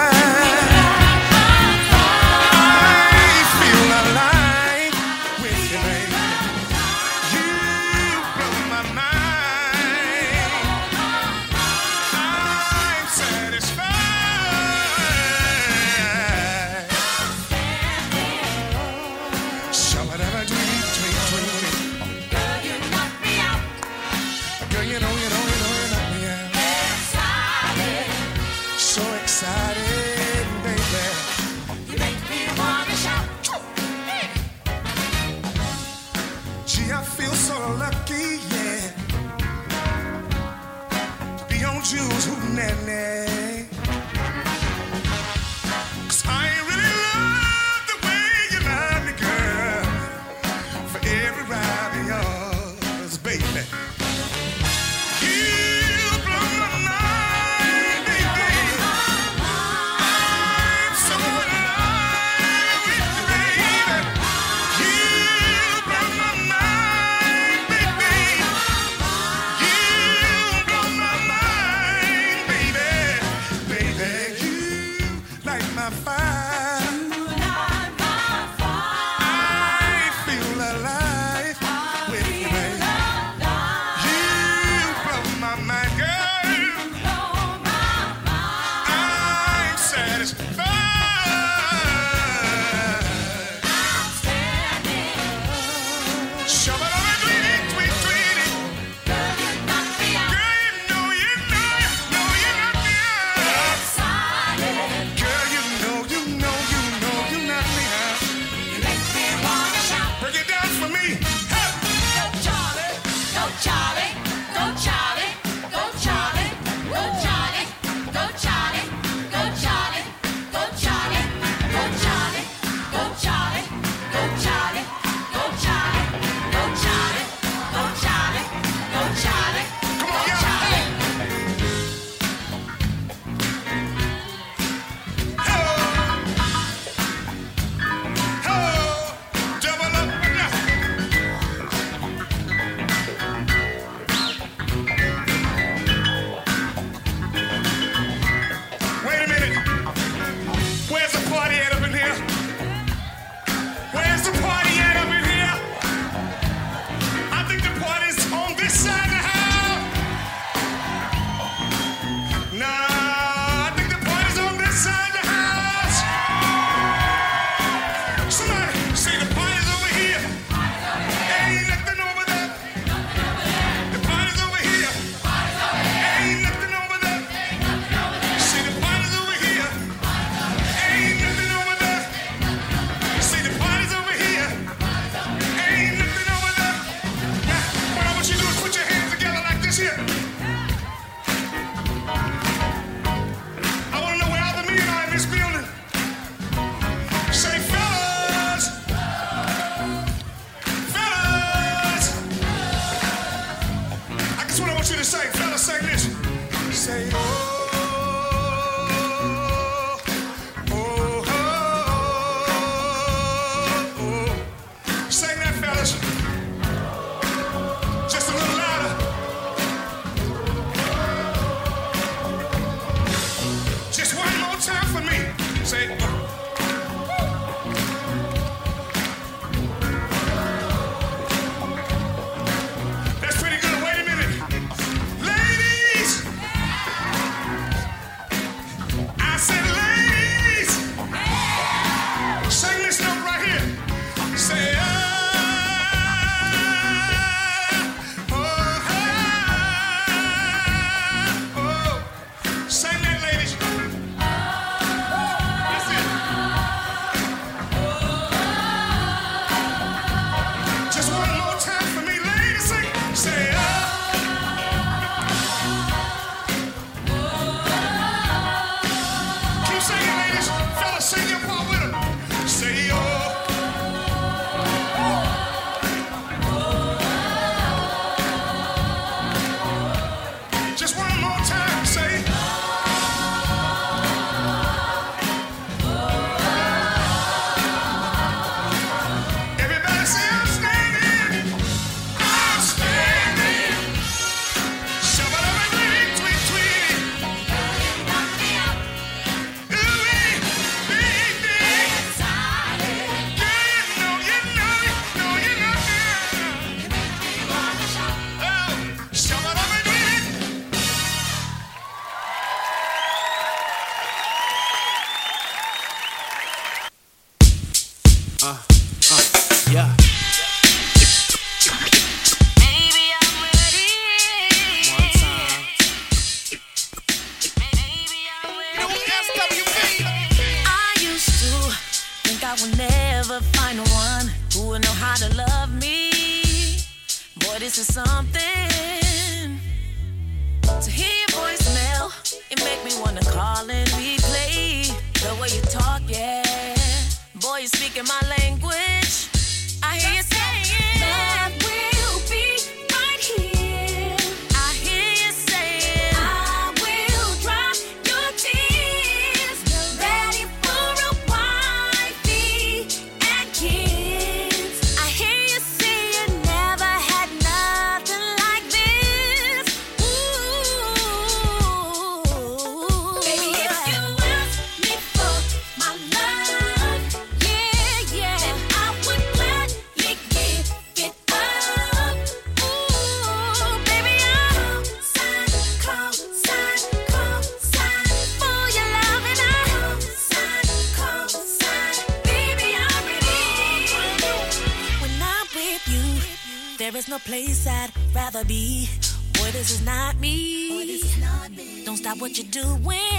[398.47, 398.89] be.
[399.33, 400.69] Boy, this is not me.
[400.69, 401.83] Boy, this is not me.
[401.85, 403.16] Don't stop what you're doing.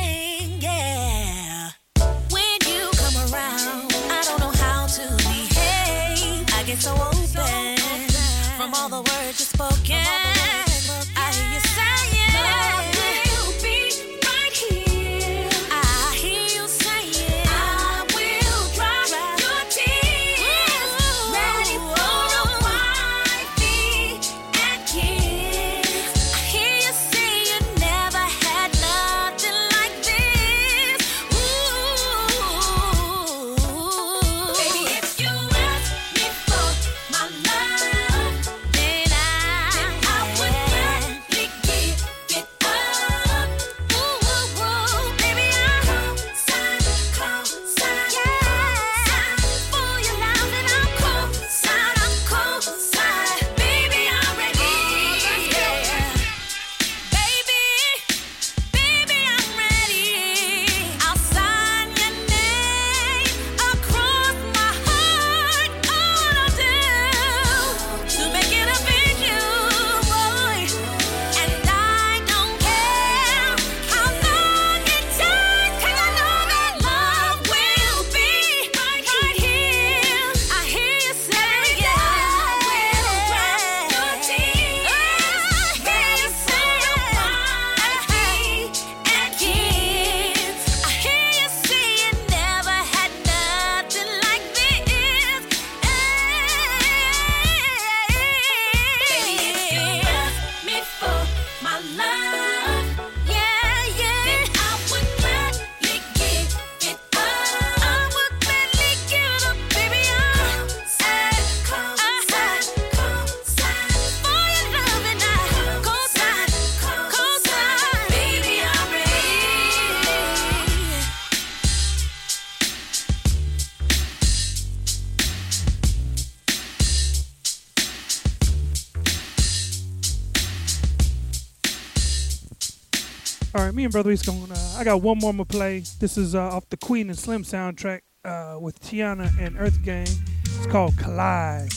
[133.91, 134.51] brother, he's going.
[134.51, 135.81] Uh, I got one more to play.
[136.01, 140.11] This is uh, off the Queen and Slim soundtrack uh, with Tiana and EarthGang.
[140.45, 141.73] It's called Collide.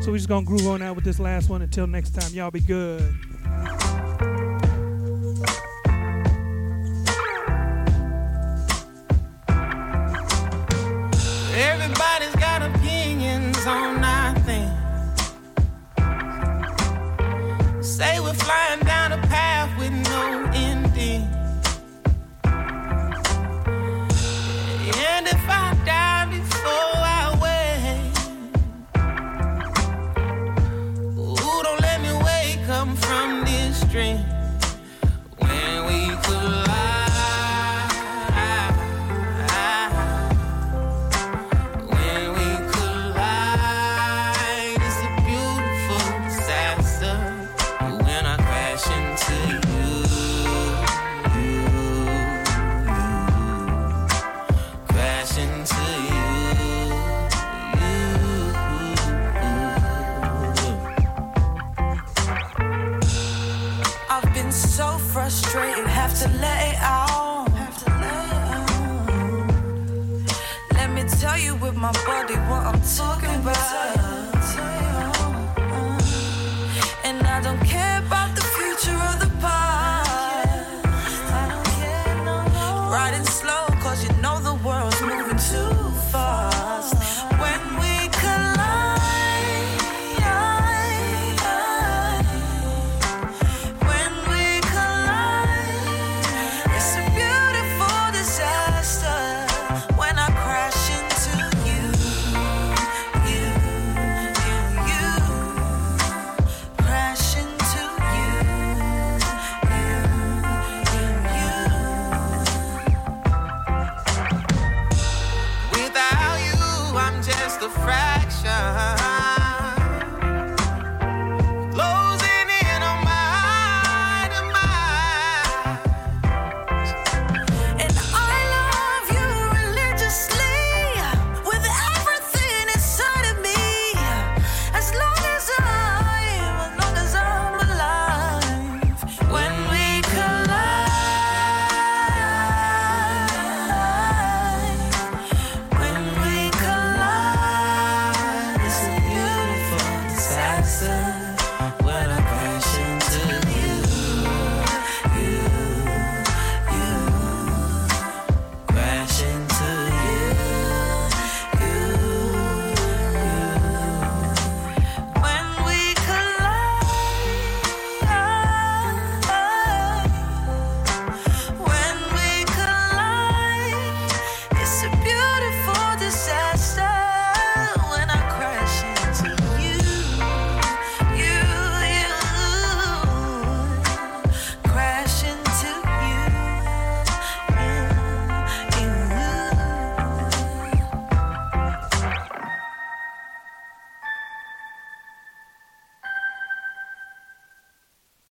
[0.00, 1.62] So we're just gonna groove on out with this last one.
[1.62, 3.02] Until next time, y'all be good.